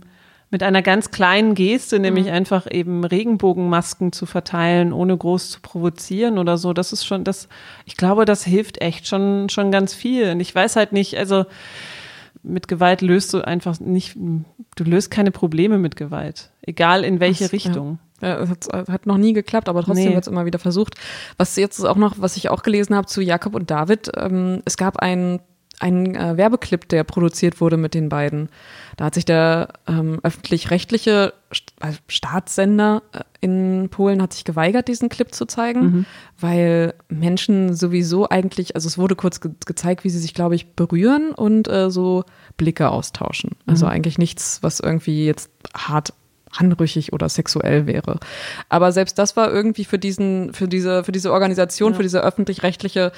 mit 0.51 0.63
einer 0.63 0.81
ganz 0.81 1.11
kleinen 1.11 1.53
Geste, 1.53 1.99
nämlich 1.99 2.25
mhm. 2.25 2.31
einfach 2.31 2.65
eben 2.71 3.03
Regenbogenmasken 3.03 4.11
zu 4.11 4.25
verteilen, 4.25 4.93
ohne 4.93 5.15
groß 5.15 5.51
zu 5.51 5.61
provozieren 5.61 6.39
oder 6.39 6.57
so. 6.57 6.73
Das 6.73 6.91
ist 6.91 7.05
schon, 7.05 7.23
das, 7.23 7.47
ich 7.85 7.95
glaube, 7.97 8.25
das 8.25 8.43
hilft 8.45 8.81
echt 8.81 9.07
schon, 9.07 9.49
schon 9.49 9.71
ganz 9.71 9.93
viel. 9.93 10.31
Und 10.31 10.39
ich 10.39 10.53
weiß 10.53 10.75
halt 10.75 10.91
nicht, 10.91 11.17
also 11.17 11.45
mit 12.41 12.67
Gewalt 12.67 13.01
löst 13.01 13.33
du 13.33 13.41
einfach 13.41 13.79
nicht, 13.79 14.15
du 14.15 14.83
löst 14.83 15.11
keine 15.11 15.29
Probleme 15.29 15.77
mit 15.77 15.95
Gewalt. 15.95 16.49
Egal 16.63 17.03
in 17.03 17.19
welche 17.19 17.43
das, 17.43 17.53
Richtung. 17.53 17.99
Ja. 18.01 18.08
Ja, 18.21 18.37
es 18.39 18.49
hat, 18.49 18.89
hat, 18.89 19.05
noch 19.05 19.17
nie 19.17 19.33
geklappt, 19.33 19.69
aber 19.69 19.83
trotzdem 19.83 20.09
nee. 20.09 20.13
wird 20.13 20.23
es 20.23 20.27
immer 20.27 20.45
wieder 20.45 20.59
versucht. 20.59 20.95
Was 21.37 21.55
jetzt 21.55 21.79
auch 21.85 21.95
noch, 21.95 22.15
was 22.17 22.37
ich 22.37 22.49
auch 22.49 22.63
gelesen 22.63 22.95
habe 22.95 23.07
zu 23.07 23.21
Jakob 23.21 23.55
und 23.55 23.71
David, 23.71 24.11
ähm, 24.17 24.61
es 24.65 24.77
gab 24.77 24.97
einen 24.97 25.39
ein 25.79 26.15
äh, 26.15 26.35
Werbeclip, 26.37 26.87
der 26.89 27.03
produziert 27.03 27.61
wurde 27.61 27.77
mit 27.77 27.93
den 27.93 28.09
beiden. 28.09 28.49
Da 28.97 29.05
hat 29.05 29.15
sich 29.15 29.25
der 29.25 29.69
ähm, 29.87 30.19
öffentlich-rechtliche 30.23 31.33
äh, 31.79 31.93
Staatssender 32.07 33.01
äh, 33.13 33.21
in 33.41 33.87
Polen 33.89 34.21
hat 34.21 34.33
sich 34.33 34.43
geweigert, 34.43 34.89
diesen 34.89 35.07
Clip 35.07 35.33
zu 35.33 35.45
zeigen, 35.45 35.81
mhm. 35.81 36.05
weil 36.39 36.93
Menschen 37.07 37.73
sowieso 37.73 38.27
eigentlich, 38.27 38.75
also 38.75 38.87
es 38.87 38.97
wurde 38.97 39.15
kurz 39.15 39.39
ge 39.39 39.51
gezeigt, 39.65 40.03
wie 40.03 40.09
sie 40.09 40.19
sich, 40.19 40.33
glaube 40.33 40.55
ich, 40.55 40.73
berühren 40.73 41.31
und 41.31 41.69
äh, 41.69 41.89
so 41.89 42.25
Blicke 42.57 42.89
austauschen. 42.89 43.51
Also 43.65 43.85
mhm. 43.85 43.93
eigentlich 43.93 44.17
nichts, 44.17 44.61
was 44.61 44.81
irgendwie 44.81 45.25
jetzt 45.25 45.49
hart 45.73 46.13
anrüchig 46.57 47.13
oder 47.13 47.29
sexuell 47.29 47.87
wäre. 47.87 48.19
Aber 48.69 48.91
selbst 48.91 49.19
das 49.19 49.35
war 49.35 49.51
irgendwie 49.51 49.85
für 49.85 49.99
diesen, 49.99 50.53
für 50.53 50.67
diese, 50.67 51.03
für 51.03 51.11
diese 51.11 51.31
Organisation, 51.31 51.91
ja. 51.91 51.97
für 51.97 52.03
diese 52.03 52.21
öffentlich-rechtliche, 52.23 53.11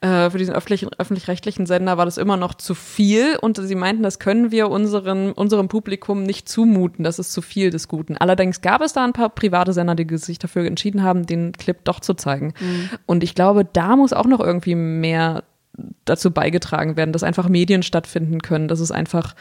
äh, 0.00 0.30
für 0.30 0.38
diesen 0.38 0.54
öffentlichen, 0.54 0.90
öffentlich-rechtlichen 0.96 1.66
Sender 1.66 1.96
war 1.98 2.04
das 2.04 2.18
immer 2.18 2.36
noch 2.36 2.54
zu 2.54 2.74
viel 2.74 3.36
und 3.40 3.58
sie 3.58 3.74
meinten, 3.74 4.02
das 4.02 4.18
können 4.18 4.50
wir 4.50 4.70
unseren, 4.70 5.32
unserem 5.32 5.68
Publikum 5.68 6.22
nicht 6.22 6.48
zumuten, 6.48 7.04
das 7.04 7.18
ist 7.18 7.32
zu 7.32 7.42
viel 7.42 7.70
des 7.70 7.88
Guten. 7.88 8.16
Allerdings 8.16 8.60
gab 8.60 8.80
es 8.80 8.92
da 8.92 9.04
ein 9.04 9.12
paar 9.12 9.28
private 9.28 9.72
Sender, 9.72 9.94
die 9.94 10.16
sich 10.18 10.38
dafür 10.38 10.64
entschieden 10.64 11.02
haben, 11.02 11.26
den 11.26 11.52
Clip 11.52 11.78
doch 11.84 12.00
zu 12.00 12.14
zeigen. 12.14 12.54
Mhm. 12.60 12.90
Und 13.06 13.22
ich 13.22 13.34
glaube, 13.34 13.64
da 13.64 13.96
muss 13.96 14.12
auch 14.12 14.26
noch 14.26 14.40
irgendwie 14.40 14.74
mehr 14.74 15.44
dazu 16.04 16.30
beigetragen 16.30 16.96
werden, 16.96 17.12
dass 17.12 17.22
einfach 17.22 17.48
Medien 17.48 17.82
stattfinden 17.82 18.40
können, 18.40 18.68
dass 18.68 18.80
es 18.80 18.90
einfach 18.90 19.34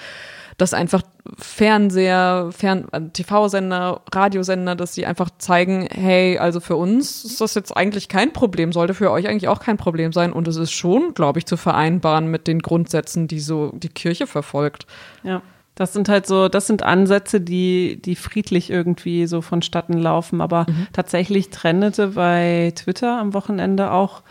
dass 0.58 0.74
einfach 0.74 1.04
Fernseher, 1.38 2.50
Fern 2.52 2.88
TV-Sender, 3.14 4.02
Radiosender, 4.12 4.76
dass 4.76 4.96
sie 4.96 5.06
einfach 5.06 5.30
zeigen, 5.38 5.88
hey, 5.92 6.40
also 6.40 6.60
für 6.60 6.76
uns 6.76 7.24
ist 7.24 7.42
das 7.42 7.54
jetzt 7.54 7.78
eigentlich 7.78 8.10
kein 8.10 8.34
Problem, 8.34 8.72
sollte 8.72 8.96
für 8.96 9.12
euch 9.12 9.28
eigentlich 9.28 9.48
auch 9.48 9.60
kein 9.60 9.78
Problem 9.78 10.12
sein. 10.12 10.34
Und 10.34 10.48
es 10.48 10.56
ist 10.56 10.72
schon, 10.72 11.14
glaube 11.14 11.38
ich, 11.40 11.46
zu 11.46 11.58
vereinbaren 11.58 12.28
mit 12.28 12.48
den 12.48 12.60
Grundsätzen, 12.60 13.28
die 13.28 13.40
so 13.40 13.72
die 13.76 13.90
Kirche 13.90 14.26
verfolgt. 14.26 14.88
Ja. 15.24 15.44
Das 15.76 15.94
sind 15.94 16.10
halt 16.10 16.26
so, 16.26 16.50
das 16.50 16.66
sind 16.66 16.82
Ansätze, 16.82 17.40
die, 17.40 18.02
die 18.04 18.16
friedlich 18.16 18.72
irgendwie 18.72 19.28
so 19.28 19.42
vonstatten 19.42 19.94
laufen. 19.94 20.42
Aber 20.42 20.66
mhm. 20.68 20.88
tatsächlich 20.92 21.52
trendete 21.52 22.08
bei 22.08 22.74
Twitter 22.76 23.20
am 23.20 23.36
Wochenende 23.36 23.92
auch, 23.92 24.24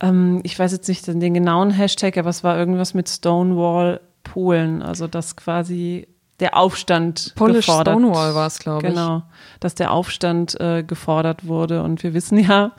ähm, 0.00 0.40
ich 0.42 0.58
weiß 0.58 0.72
jetzt 0.72 0.88
nicht 0.88 1.06
den 1.06 1.34
genauen 1.34 1.70
Hashtag, 1.70 2.18
aber 2.18 2.30
es 2.30 2.42
war 2.42 2.58
irgendwas 2.58 2.94
mit 2.94 3.08
Stonewall 3.08 4.00
Polen, 4.26 4.82
also 4.82 5.06
dass 5.06 5.36
quasi 5.36 6.08
der 6.40 6.56
Aufstand 6.56 7.32
Polish 7.34 7.66
gefordert. 7.66 7.94
Stonewall 7.94 8.34
war 8.34 8.46
es, 8.46 8.58
glaube 8.58 8.86
ich. 8.86 8.94
Genau, 8.94 9.22
dass 9.60 9.74
der 9.74 9.90
Aufstand 9.90 10.60
äh, 10.60 10.82
gefordert 10.82 11.46
wurde 11.46 11.82
und 11.82 12.02
wir 12.02 12.12
wissen 12.12 12.38
ja, 12.38 12.72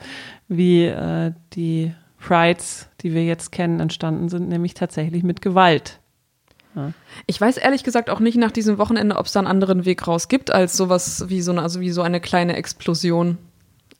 wie 0.46 0.84
äh, 0.84 1.32
die 1.54 1.92
Prides, 2.20 2.88
die 3.00 3.14
wir 3.14 3.24
jetzt 3.24 3.52
kennen, 3.52 3.80
entstanden 3.80 4.28
sind, 4.28 4.48
nämlich 4.48 4.74
tatsächlich 4.74 5.22
mit 5.22 5.40
Gewalt. 5.42 6.00
Ja. 6.74 6.92
Ich 7.26 7.40
weiß 7.40 7.56
ehrlich 7.56 7.82
gesagt 7.82 8.10
auch 8.10 8.20
nicht 8.20 8.36
nach 8.36 8.50
diesem 8.50 8.78
Wochenende, 8.78 9.16
ob 9.16 9.26
es 9.26 9.32
da 9.32 9.40
einen 9.40 9.48
anderen 9.48 9.84
Weg 9.84 10.06
raus 10.06 10.28
gibt 10.28 10.50
als 10.50 10.76
sowas 10.76 11.24
wie 11.28 11.40
so 11.40 11.50
eine, 11.52 11.62
also 11.62 11.80
wie 11.80 11.90
so 11.90 12.02
eine 12.02 12.20
kleine 12.20 12.56
Explosion. 12.56 13.38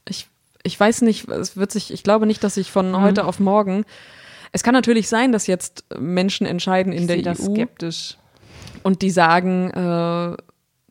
Ich, 0.09 0.29
ich 0.63 0.79
weiß 0.79 1.03
nicht, 1.03 1.29
es 1.29 1.57
wird 1.57 1.73
sich, 1.73 1.93
ich 1.93 2.03
glaube 2.03 2.27
nicht, 2.27 2.45
dass 2.45 2.55
sich 2.55 2.71
von 2.71 2.91
mhm. 2.91 3.01
heute 3.01 3.25
auf 3.25 3.41
morgen 3.41 3.85
es 4.53 4.63
kann 4.63 4.75
natürlich 4.75 5.09
sein, 5.09 5.33
dass 5.33 5.47
jetzt 5.47 5.85
Menschen 5.99 6.47
entscheiden 6.47 6.93
in 6.93 7.09
ich 7.09 7.23
der 7.23 7.33
EU. 7.33 7.55
skeptisch. 7.55 8.17
Und 8.83 9.03
die 9.03 9.11
sagen, 9.11 9.71
äh, 9.71 10.37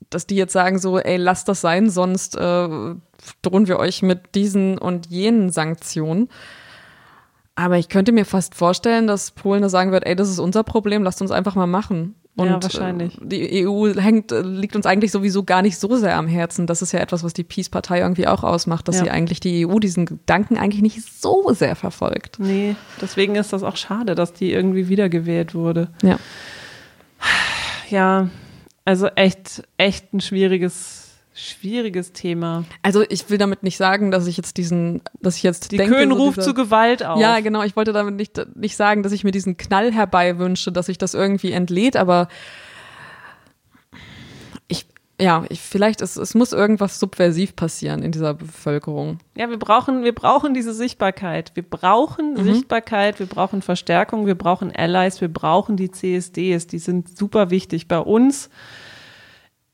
dass 0.09 0.27
die 0.27 0.35
jetzt 0.35 0.53
sagen 0.53 0.79
so, 0.79 0.99
ey, 0.99 1.17
lasst 1.17 1.47
das 1.47 1.61
sein, 1.61 1.89
sonst 1.89 2.35
äh, 2.37 2.95
drohen 3.41 3.67
wir 3.67 3.79
euch 3.79 4.01
mit 4.01 4.35
diesen 4.35 4.77
und 4.77 5.07
jenen 5.07 5.49
Sanktionen. 5.51 6.29
Aber 7.55 7.77
ich 7.77 7.89
könnte 7.89 8.11
mir 8.11 8.25
fast 8.25 8.53
vorstellen, 8.53 9.07
dass 9.07 9.31
Polen 9.31 9.63
da 9.63 9.69
sagen 9.69 9.91
wird, 9.91 10.05
ey, 10.05 10.15
das 10.15 10.29
ist 10.29 10.39
unser 10.39 10.63
Problem, 10.63 11.03
lasst 11.03 11.21
uns 11.21 11.31
einfach 11.31 11.55
mal 11.55 11.67
machen. 11.67 12.15
Und 12.37 12.47
ja, 12.47 12.61
wahrscheinlich. 12.61 13.17
die 13.19 13.67
EU 13.67 13.91
hängt, 13.95 14.29
liegt 14.31 14.75
uns 14.75 14.85
eigentlich 14.85 15.11
sowieso 15.11 15.43
gar 15.43 15.63
nicht 15.63 15.79
so 15.79 15.95
sehr 15.95 16.15
am 16.17 16.27
Herzen. 16.27 16.67
Das 16.67 16.83
ist 16.83 16.91
ja 16.91 16.99
etwas, 16.99 17.23
was 17.23 17.33
die 17.33 17.43
Peace-Partei 17.43 17.99
irgendwie 17.99 18.27
auch 18.27 18.43
ausmacht, 18.43 18.87
dass 18.87 18.97
ja. 18.97 19.05
sie 19.05 19.09
eigentlich 19.09 19.39
die 19.39 19.65
EU 19.65 19.79
diesen 19.79 20.05
Gedanken 20.05 20.55
eigentlich 20.57 20.83
nicht 20.83 21.01
so 21.01 21.51
sehr 21.51 21.75
verfolgt. 21.75 22.37
Nee, 22.39 22.75
deswegen 23.01 23.35
ist 23.35 23.53
das 23.53 23.63
auch 23.63 23.75
schade, 23.75 24.13
dass 24.13 24.33
die 24.33 24.51
irgendwie 24.51 24.87
wiedergewählt 24.87 25.55
wurde. 25.55 25.89
Ja. 26.03 26.19
Ja, 27.89 28.29
also 28.85 29.07
echt, 29.07 29.63
echt 29.77 30.13
ein 30.13 30.21
schwieriges 30.21 31.06
Schwieriges 31.39 32.13
Thema. 32.13 32.65
Also 32.81 33.03
ich 33.07 33.29
will 33.29 33.37
damit 33.37 33.61
nicht 33.61 33.77
sagen, 33.77 34.09
dass 34.09 34.25
ich 34.25 34.37
jetzt 34.37 34.57
diesen, 34.57 35.03
dass 35.21 35.37
ich 35.37 35.43
jetzt 35.43 35.71
die 35.71 35.77
denke, 35.77 35.93
Köln 35.93 36.09
so 36.09 36.15
ruft 36.15 36.41
zu 36.41 36.55
Gewalt 36.55 37.05
auf. 37.05 37.19
Ja, 37.21 37.41
genau. 37.41 37.61
Ich 37.61 37.75
wollte 37.75 37.93
damit 37.93 38.15
nicht 38.15 38.41
nicht 38.55 38.75
sagen, 38.75 39.03
dass 39.03 39.11
ich 39.11 39.23
mir 39.23 39.29
diesen 39.29 39.55
Knall 39.55 39.93
herbei 39.93 40.39
wünsche, 40.39 40.71
dass 40.71 40.87
sich 40.87 40.97
das 40.97 41.13
irgendwie 41.13 41.51
entlädt, 41.51 41.95
aber 41.95 42.27
ich 44.67 44.87
ja, 45.21 45.45
ich, 45.49 45.61
vielleicht 45.61 46.01
es, 46.01 46.17
es 46.17 46.33
muss 46.33 46.53
irgendwas 46.53 46.99
subversiv 46.99 47.55
passieren 47.55 48.01
in 48.01 48.11
dieser 48.11 48.33
Bevölkerung. 48.33 49.19
Ja, 49.37 49.51
wir 49.51 49.59
brauchen 49.59 50.03
wir 50.03 50.15
brauchen 50.15 50.55
diese 50.55 50.73
Sichtbarkeit. 50.73 51.51
Wir 51.53 51.61
brauchen 51.61 52.33
mhm. 52.33 52.45
Sichtbarkeit. 52.45 53.19
Wir 53.19 53.27
brauchen 53.27 53.61
Verstärkung. 53.61 54.25
Wir 54.25 54.33
brauchen 54.33 54.75
Allies. 54.75 55.21
Wir 55.21 55.31
brauchen 55.31 55.77
die 55.77 55.91
CSDs. 55.91 56.65
Die 56.65 56.79
sind 56.79 57.15
super 57.15 57.51
wichtig 57.51 57.87
bei 57.87 57.99
uns. 57.99 58.49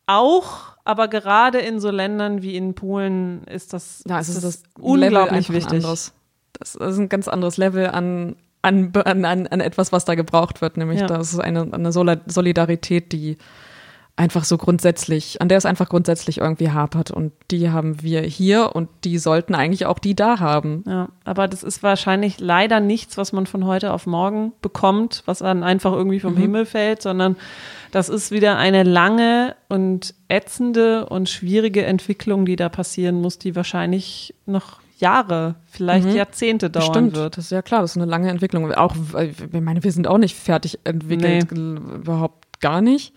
Auch 0.05 0.73
aber 0.85 1.07
gerade 1.07 1.59
in 1.59 1.79
so 1.79 1.91
Ländern 1.91 2.41
wie 2.41 2.57
in 2.57 2.73
Polen 2.73 3.43
ist 3.45 3.73
das, 3.73 4.03
ja, 4.07 4.19
ist 4.19 4.35
das, 4.35 4.41
das 4.41 4.63
unglaublich 4.79 5.49
wichtig. 5.49 5.79
Anderes. 5.79 6.13
Das 6.53 6.75
ist 6.75 6.97
ein 6.97 7.09
ganz 7.09 7.27
anderes 7.27 7.57
Level 7.57 7.87
an, 7.87 8.35
an, 8.61 8.91
an, 8.93 9.25
an 9.25 9.59
etwas, 9.61 9.91
was 9.91 10.05
da 10.05 10.15
gebraucht 10.15 10.61
wird. 10.61 10.77
Nämlich, 10.77 10.99
ja. 10.99 11.07
das 11.07 11.33
ist 11.33 11.39
eine, 11.39 11.67
eine 11.71 11.91
Solidarität, 11.91 13.11
die 13.11 13.37
einfach 14.15 14.43
so 14.43 14.57
grundsätzlich, 14.57 15.41
an 15.41 15.49
der 15.49 15.57
es 15.57 15.65
einfach 15.65 15.89
grundsätzlich 15.89 16.37
irgendwie 16.37 16.69
hapert. 16.69 17.09
Und 17.09 17.33
die 17.49 17.71
haben 17.71 18.03
wir 18.03 18.21
hier 18.21 18.75
und 18.75 18.89
die 19.03 19.17
sollten 19.17 19.55
eigentlich 19.55 19.87
auch 19.87 19.97
die 19.97 20.15
da 20.15 20.39
haben. 20.39 20.83
Ja, 20.87 21.09
aber 21.25 21.47
das 21.47 21.63
ist 21.63 21.81
wahrscheinlich 21.81 22.39
leider 22.39 22.79
nichts, 22.79 23.17
was 23.17 23.33
man 23.33 23.47
von 23.47 23.65
heute 23.65 23.91
auf 23.91 24.05
morgen 24.05 24.53
bekommt, 24.61 25.23
was 25.25 25.39
dann 25.39 25.63
einfach 25.63 25.93
irgendwie 25.93 26.19
vom 26.19 26.35
mhm. 26.35 26.39
Himmel 26.39 26.65
fällt, 26.65 27.01
sondern 27.01 27.37
das 27.91 28.09
ist 28.09 28.31
wieder 28.31 28.57
eine 28.57 28.83
lange 28.83 29.55
und 29.67 30.13
ätzende 30.27 31.07
und 31.07 31.27
schwierige 31.29 31.83
Entwicklung, 31.85 32.45
die 32.45 32.55
da 32.55 32.69
passieren 32.69 33.19
muss, 33.19 33.39
die 33.39 33.55
wahrscheinlich 33.55 34.35
noch 34.45 34.79
Jahre, 34.97 35.55
vielleicht 35.65 36.07
mhm. 36.07 36.15
Jahrzehnte 36.15 36.69
dauern 36.69 36.85
Stimmt. 36.85 37.15
wird. 37.15 37.37
Das 37.37 37.45
ist 37.45 37.51
ja 37.51 37.63
klar, 37.63 37.81
das 37.81 37.91
ist 37.91 37.97
eine 37.97 38.09
lange 38.09 38.29
Entwicklung. 38.29 38.71
Auch, 38.73 38.95
ich 39.19 39.59
meine, 39.59 39.83
wir 39.83 39.91
sind 39.91 40.07
auch 40.07 40.19
nicht 40.19 40.35
fertig 40.35 40.79
entwickelt, 40.83 41.51
nee. 41.51 41.95
überhaupt 41.95 42.59
gar 42.61 42.81
nicht. 42.81 43.13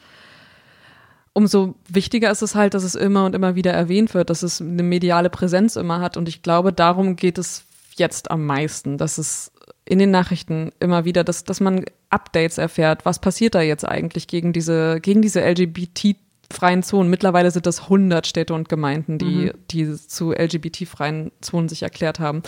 Umso 1.37 1.75
wichtiger 1.87 2.31
ist 2.31 2.41
es 2.41 2.55
halt, 2.55 2.73
dass 2.73 2.83
es 2.83 2.95
immer 2.95 3.27
und 3.27 3.35
immer 3.35 3.55
wieder 3.57 3.71
erwähnt 3.71 4.15
wird, 4.15 4.31
dass 4.31 4.43
es 4.43 4.63
eine 4.63 4.83
mediale 4.83 5.29
Präsenz 5.29 5.77
immer 5.77 6.01
hat. 6.01 6.17
Und 6.17 6.31
ich 6.31 6.41
glaube, 6.41 6.73
darum 6.73 7.15
geht 7.15 7.37
es 7.37 7.65
jetzt 7.95 8.31
am 8.31 8.47
meisten, 8.47 8.97
dass 8.97 9.19
es 9.19 9.53
in 9.85 9.99
den 9.99 10.11
Nachrichten 10.11 10.73
immer 10.81 11.05
wieder, 11.05 11.25
dass, 11.25 11.45
dass 11.45 11.61
man 11.61 11.85
Updates 12.09 12.57
erfährt. 12.57 13.05
Was 13.05 13.19
passiert 13.19 13.55
da 13.55 13.61
jetzt 13.61 13.87
eigentlich 13.87 14.29
gegen 14.29 14.55
diese, 14.55 14.99
gegen 15.03 15.21
diese 15.21 15.47
LGBT 15.47 16.17
freien 16.53 16.83
Zonen. 16.83 17.11
Mittlerweile 17.11 17.51
sind 17.51 17.67
das 17.67 17.83
100 17.83 18.27
Städte 18.27 18.55
und 18.55 18.69
Gemeinden, 18.69 19.19
die, 19.19 19.47
mhm. 19.47 19.53
die 19.71 19.97
zu 19.97 20.33
LGBT-freien 20.33 21.33
Zonen 21.41 21.69
sich 21.69 21.83
erklärt 21.83 22.21
haben. 22.21 22.43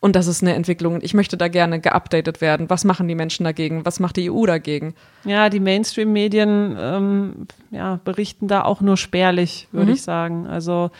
Und 0.00 0.16
das 0.16 0.26
ist 0.26 0.42
eine 0.42 0.54
Entwicklung. 0.54 1.00
Ich 1.02 1.14
möchte 1.14 1.36
da 1.36 1.48
gerne 1.48 1.80
geupdatet 1.80 2.40
werden. 2.40 2.70
Was 2.70 2.84
machen 2.84 3.08
die 3.08 3.14
Menschen 3.14 3.44
dagegen? 3.44 3.84
Was 3.84 4.00
macht 4.00 4.16
die 4.16 4.30
EU 4.30 4.46
dagegen? 4.46 4.94
Ja, 5.24 5.48
die 5.48 5.60
Mainstream-Medien 5.60 6.76
ähm, 6.78 7.46
ja, 7.70 8.00
berichten 8.04 8.48
da 8.48 8.64
auch 8.64 8.80
nur 8.80 8.96
spärlich, 8.96 9.68
würde 9.72 9.88
mhm. 9.88 9.94
ich 9.94 10.02
sagen. 10.02 10.46
Also 10.46 10.90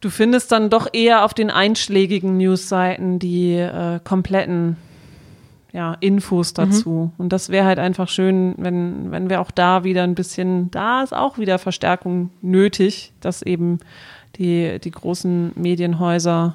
du 0.00 0.10
findest 0.10 0.52
dann 0.52 0.70
doch 0.70 0.88
eher 0.92 1.24
auf 1.24 1.34
den 1.34 1.50
einschlägigen 1.50 2.36
Newsseiten 2.36 3.18
die 3.18 3.54
äh, 3.54 4.00
kompletten 4.04 4.76
ja, 5.76 5.94
Infos 6.00 6.52
mhm. 6.52 6.54
dazu. 6.54 6.90
Mhm. 6.90 7.12
Und 7.18 7.32
das 7.34 7.50
wäre 7.50 7.66
halt 7.66 7.78
einfach 7.78 8.08
schön, 8.08 8.54
wenn, 8.56 9.10
wenn 9.10 9.28
wir 9.28 9.42
auch 9.42 9.50
da 9.50 9.84
wieder 9.84 10.04
ein 10.04 10.14
bisschen, 10.14 10.70
da 10.70 11.02
ist 11.02 11.14
auch 11.14 11.36
wieder 11.36 11.58
Verstärkung 11.58 12.30
nötig, 12.40 13.12
dass 13.20 13.42
eben 13.42 13.80
die, 14.36 14.78
die 14.80 14.90
großen 14.90 15.52
Medienhäuser 15.54 16.54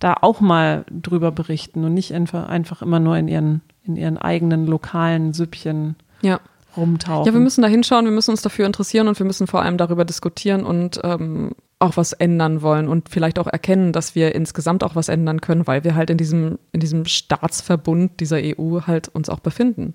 da 0.00 0.16
auch 0.20 0.42
mal 0.42 0.84
drüber 0.90 1.32
berichten 1.32 1.82
und 1.82 1.94
nicht 1.94 2.12
einfach, 2.12 2.46
einfach 2.46 2.82
immer 2.82 3.00
nur 3.00 3.16
in 3.16 3.26
ihren, 3.26 3.62
in 3.84 3.96
ihren 3.96 4.18
eigenen 4.18 4.66
lokalen 4.66 5.32
Süppchen 5.32 5.96
ja. 6.20 6.38
rumtauchen. 6.76 7.26
Ja, 7.26 7.32
wir 7.32 7.40
müssen 7.40 7.62
da 7.62 7.68
hinschauen, 7.68 8.04
wir 8.04 8.12
müssen 8.12 8.32
uns 8.32 8.42
dafür 8.42 8.66
interessieren 8.66 9.08
und 9.08 9.18
wir 9.18 9.24
müssen 9.24 9.46
vor 9.46 9.62
allem 9.62 9.78
darüber 9.78 10.04
diskutieren 10.04 10.64
und 10.64 11.00
ähm, 11.04 11.52
auch 11.80 11.96
was 11.96 12.12
ändern 12.12 12.62
wollen 12.62 12.88
und 12.88 13.08
vielleicht 13.08 13.38
auch 13.38 13.46
erkennen, 13.46 13.92
dass 13.92 14.14
wir 14.14 14.34
insgesamt 14.34 14.82
auch 14.82 14.96
was 14.96 15.08
ändern 15.08 15.40
können, 15.40 15.66
weil 15.66 15.84
wir 15.84 15.94
halt 15.94 16.10
in 16.10 16.18
diesem, 16.18 16.58
in 16.72 16.80
diesem 16.80 17.04
Staatsverbund 17.04 18.20
dieser 18.20 18.38
EU 18.42 18.80
halt 18.86 19.08
uns 19.08 19.28
auch 19.28 19.40
befinden. 19.40 19.94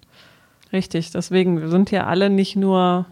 Richtig, 0.72 1.12
deswegen 1.12 1.60
wir 1.62 1.70
sind 1.70 1.92
ja 1.92 2.06
alle 2.06 2.30
nicht 2.30 2.56
nur 2.56 3.06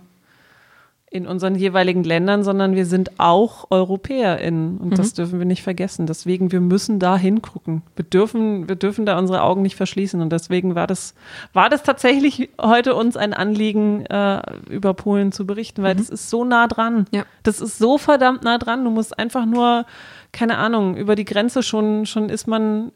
in 1.14 1.28
unseren 1.28 1.56
jeweiligen 1.56 2.06
Ländern, 2.06 2.46
sondern 2.46 2.74
wir 2.74 2.86
sind 2.86 3.20
auch 3.20 3.70
EuropäerInnen 3.70 4.78
und 4.78 4.92
mhm. 4.92 4.96
das 4.96 5.14
dürfen 5.14 5.40
wir 5.40 5.46
nicht 5.46 5.62
vergessen. 5.62 6.08
Deswegen, 6.08 6.54
wir 6.54 6.62
müssen 6.62 7.00
da 7.00 7.18
hingucken. 7.18 7.82
Wir 7.98 8.06
dürfen, 8.06 8.70
wir 8.70 8.78
dürfen 8.78 9.06
da 9.06 9.20
unsere 9.20 9.42
Augen 9.42 9.62
nicht 9.62 9.76
verschließen 9.76 10.22
und 10.22 10.32
deswegen 10.32 10.74
war 10.74 10.88
das, 10.88 11.14
war 11.52 11.68
das 11.68 11.84
tatsächlich 11.84 12.50
heute 12.62 12.96
uns 12.96 13.18
ein 13.18 13.34
Anliegen, 13.34 14.06
äh, 14.06 14.42
über 14.70 14.94
Polen 14.94 15.34
zu 15.34 15.46
berichten, 15.46 15.84
weil 15.84 15.96
mhm. 15.96 15.98
das 15.98 16.10
ist 16.10 16.30
so 16.30 16.46
nah 16.46 16.68
dran. 16.68 17.06
Ja. 17.12 17.26
Das 17.44 17.60
ist 17.60 17.78
so 17.78 17.98
verdammt 17.98 18.46
nah 18.46 18.58
dran. 18.58 18.86
Du 18.86 18.90
musst 18.90 19.20
einfach 19.20 19.46
nur, 19.46 19.86
keine 20.32 20.60
Ahnung, 20.60 20.96
über 20.96 21.18
die 21.18 21.26
Grenze 21.26 21.62
schon, 21.62 22.06
schon 22.06 22.30
ist 22.30 22.48
man 22.48 22.94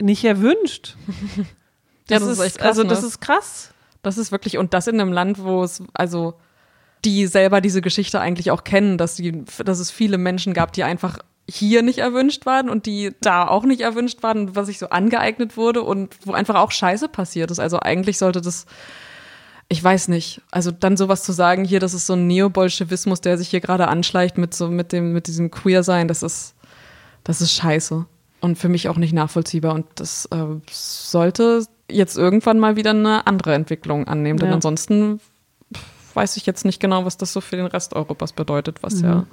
nicht 0.00 0.22
erwünscht. 0.24 0.96
Das, 2.10 2.22
ja, 2.22 2.26
das 2.26 2.38
ist, 2.38 2.58
krass, 2.58 2.66
also 2.66 2.84
das 2.84 3.02
ne? 3.02 3.08
ist 3.08 3.20
krass. 3.20 3.74
Das 4.00 4.16
ist 4.16 4.32
wirklich, 4.32 4.56
und 4.56 4.72
das 4.72 4.86
in 4.86 4.98
einem 4.98 5.12
Land, 5.12 5.44
wo 5.44 5.62
es, 5.62 5.82
also 5.92 6.36
die 7.04 7.26
selber 7.26 7.60
diese 7.60 7.80
Geschichte 7.80 8.20
eigentlich 8.20 8.50
auch 8.50 8.64
kennen, 8.64 8.98
dass, 8.98 9.16
die, 9.16 9.44
dass 9.64 9.78
es 9.78 9.90
viele 9.90 10.18
Menschen 10.18 10.54
gab, 10.54 10.72
die 10.72 10.84
einfach 10.84 11.18
hier 11.50 11.82
nicht 11.82 11.98
erwünscht 11.98 12.44
waren 12.44 12.68
und 12.68 12.86
die 12.86 13.12
da 13.20 13.48
auch 13.48 13.64
nicht 13.64 13.80
erwünscht 13.80 14.22
waren, 14.22 14.54
was 14.54 14.66
sich 14.66 14.78
so 14.78 14.90
angeeignet 14.90 15.56
wurde 15.56 15.82
und 15.82 16.14
wo 16.24 16.32
einfach 16.32 16.56
auch 16.56 16.70
Scheiße 16.70 17.08
passiert 17.08 17.50
ist. 17.50 17.58
Also 17.58 17.80
eigentlich 17.80 18.18
sollte 18.18 18.42
das, 18.42 18.66
ich 19.68 19.82
weiß 19.82 20.08
nicht, 20.08 20.42
also 20.50 20.70
dann 20.70 20.98
sowas 20.98 21.22
zu 21.22 21.32
sagen, 21.32 21.64
hier, 21.64 21.80
das 21.80 21.94
ist 21.94 22.06
so 22.06 22.12
ein 22.12 22.26
Neobolschewismus, 22.26 23.22
der 23.22 23.38
sich 23.38 23.48
hier 23.48 23.60
gerade 23.60 23.88
anschleicht 23.88 24.36
mit 24.36 24.52
so, 24.52 24.68
mit 24.68 24.92
dem, 24.92 25.12
mit 25.12 25.26
diesem 25.26 25.50
Queer-Sein, 25.50 26.06
das 26.06 26.22
ist, 26.22 26.54
das 27.24 27.40
ist 27.40 27.52
scheiße. 27.52 28.04
Und 28.40 28.56
für 28.56 28.68
mich 28.68 28.88
auch 28.88 28.96
nicht 28.96 29.12
nachvollziehbar. 29.12 29.74
Und 29.74 29.86
das 29.96 30.26
äh, 30.26 30.60
sollte 30.70 31.64
jetzt 31.90 32.16
irgendwann 32.16 32.60
mal 32.60 32.76
wieder 32.76 32.90
eine 32.90 33.26
andere 33.26 33.54
Entwicklung 33.54 34.06
annehmen. 34.06 34.38
Denn 34.38 34.52
ansonsten 34.52 35.20
weiß 36.18 36.36
ich 36.36 36.46
jetzt 36.46 36.64
nicht 36.64 36.80
genau, 36.80 37.04
was 37.04 37.16
das 37.16 37.32
so 37.32 37.40
für 37.40 37.56
den 37.56 37.66
Rest 37.66 37.94
Europas 37.94 38.32
bedeutet, 38.32 38.82
was 38.82 38.96
mhm. 38.96 39.04
ja. 39.04 39.24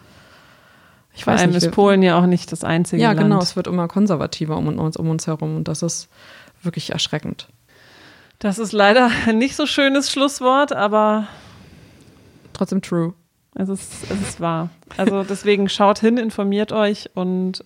Ich 1.15 1.23
Vor 1.23 1.33
weiß 1.33 1.41
allem 1.41 1.51
nicht, 1.51 1.63
ist 1.63 1.71
Polen 1.71 2.03
ja 2.03 2.19
auch 2.19 2.27
nicht 2.27 2.51
das 2.51 2.63
einzige 2.63 3.01
ja, 3.01 3.09
Land. 3.09 3.19
Ja, 3.19 3.23
genau, 3.23 3.39
es 3.39 3.55
wird 3.55 3.65
immer 3.65 3.87
konservativer 3.87 4.55
um 4.55 4.67
uns, 4.67 4.97
um 4.97 5.09
uns 5.09 5.25
herum 5.25 5.55
und 5.55 5.67
das 5.67 5.81
ist 5.81 6.09
wirklich 6.61 6.91
erschreckend. 6.91 7.47
Das 8.37 8.59
ist 8.59 8.71
leider 8.71 9.09
nicht 9.33 9.55
so 9.55 9.65
schönes 9.65 10.11
Schlusswort, 10.11 10.73
aber 10.73 11.27
trotzdem 12.53 12.83
true. 12.83 13.13
Es 13.55 13.69
ist, 13.69 14.11
es 14.11 14.21
ist 14.21 14.41
wahr. 14.41 14.69
Also 14.97 15.23
deswegen 15.23 15.69
schaut 15.69 15.99
hin, 15.99 16.17
informiert 16.17 16.71
euch 16.71 17.09
und 17.15 17.63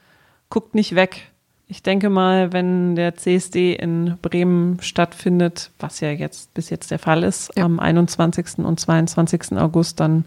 guckt 0.49 0.75
nicht 0.75 0.95
weg. 0.95 1.31
Ich 1.71 1.83
denke 1.83 2.09
mal, 2.09 2.51
wenn 2.51 2.95
der 2.95 3.15
CSD 3.15 3.73
in 3.75 4.17
Bremen 4.23 4.81
stattfindet, 4.81 5.69
was 5.77 5.99
ja 5.99 6.09
jetzt 6.09 6.51
bis 6.55 6.71
jetzt 6.71 6.89
der 6.89 6.97
Fall 6.97 7.23
ist, 7.23 7.51
ja. 7.55 7.63
am 7.63 7.79
21. 7.79 8.57
und 8.57 8.79
22. 8.79 9.55
August, 9.55 9.99
dann 9.99 10.25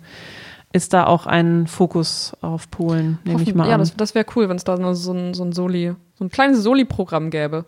ist 0.72 0.92
da 0.92 1.04
auch 1.04 1.26
ein 1.26 1.66
Fokus 1.66 2.32
auf 2.42 2.70
Polen, 2.70 3.18
nehme 3.24 3.42
ich 3.42 3.56
mal 3.56 3.64
ja, 3.64 3.64
an. 3.64 3.70
Ja, 3.72 3.78
das, 3.78 3.96
das 3.96 4.14
wäre 4.14 4.24
cool, 4.36 4.48
wenn 4.48 4.56
es 4.56 4.62
da 4.62 4.76
so 4.94 5.12
ein, 5.12 5.34
so 5.34 5.42
ein 5.42 5.50
Soli, 5.50 5.96
so 6.14 6.24
ein 6.24 6.30
kleines 6.30 6.62
Soli-Programm 6.62 7.30
gäbe. 7.30 7.64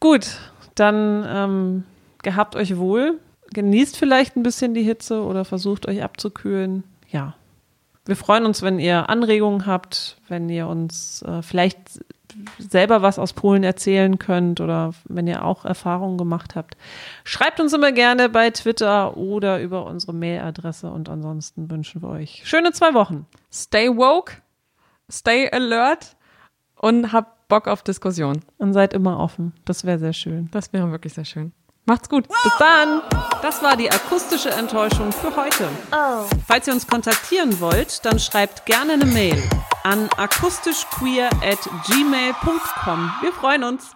Gut, 0.00 0.38
dann 0.74 1.26
ähm, 1.28 1.84
gehabt 2.22 2.56
euch 2.56 2.78
wohl. 2.78 3.20
Genießt 3.52 3.98
vielleicht 3.98 4.36
ein 4.36 4.42
bisschen 4.42 4.72
die 4.72 4.82
Hitze 4.82 5.22
oder 5.22 5.44
versucht 5.44 5.86
euch 5.86 6.02
abzukühlen. 6.02 6.82
Ja. 7.10 7.34
Wir 8.06 8.16
freuen 8.16 8.46
uns, 8.46 8.62
wenn 8.62 8.78
ihr 8.78 9.10
Anregungen 9.10 9.66
habt, 9.66 10.16
wenn 10.28 10.48
ihr 10.48 10.66
uns 10.66 11.20
äh, 11.22 11.42
vielleicht 11.42 12.00
selber 12.58 13.02
was 13.02 13.18
aus 13.18 13.32
Polen 13.32 13.64
erzählen 13.64 14.18
könnt 14.18 14.60
oder 14.60 14.92
wenn 15.04 15.26
ihr 15.26 15.44
auch 15.44 15.64
Erfahrungen 15.64 16.18
gemacht 16.18 16.56
habt. 16.56 16.76
Schreibt 17.24 17.60
uns 17.60 17.72
immer 17.72 17.92
gerne 17.92 18.28
bei 18.28 18.50
Twitter 18.50 19.16
oder 19.16 19.60
über 19.60 19.86
unsere 19.86 20.12
Mailadresse 20.12 20.90
und 20.90 21.08
ansonsten 21.08 21.70
wünschen 21.70 22.02
wir 22.02 22.08
euch 22.08 22.42
schöne 22.44 22.72
zwei 22.72 22.94
Wochen. 22.94 23.26
Stay 23.52 23.88
woke, 23.88 24.34
stay 25.10 25.50
alert 25.50 26.16
und 26.76 27.12
habt 27.12 27.36
Bock 27.48 27.68
auf 27.68 27.82
Diskussion. 27.82 28.40
Und 28.58 28.72
seid 28.72 28.92
immer 28.92 29.20
offen. 29.20 29.52
Das 29.64 29.84
wäre 29.84 29.98
sehr 29.98 30.12
schön. 30.12 30.48
Das 30.50 30.72
wäre 30.72 30.90
wirklich 30.90 31.14
sehr 31.14 31.24
schön. 31.24 31.52
Macht's 31.84 32.08
gut. 32.08 32.26
Bis 32.26 32.52
dann. 32.58 33.02
Das 33.42 33.62
war 33.62 33.76
die 33.76 33.90
akustische 33.90 34.50
Enttäuschung 34.50 35.12
für 35.12 35.34
heute. 35.36 35.68
Oh. 35.92 36.24
Falls 36.46 36.66
ihr 36.66 36.74
uns 36.74 36.86
kontaktieren 36.86 37.60
wollt, 37.60 38.04
dann 38.04 38.18
schreibt 38.18 38.66
gerne 38.66 38.94
eine 38.94 39.06
Mail 39.06 39.40
an 39.86 40.08
akustischqueer 40.16 41.30
at 41.42 41.60
gmail.com. 41.86 43.12
Wir 43.20 43.32
freuen 43.32 43.62
uns. 43.62 43.95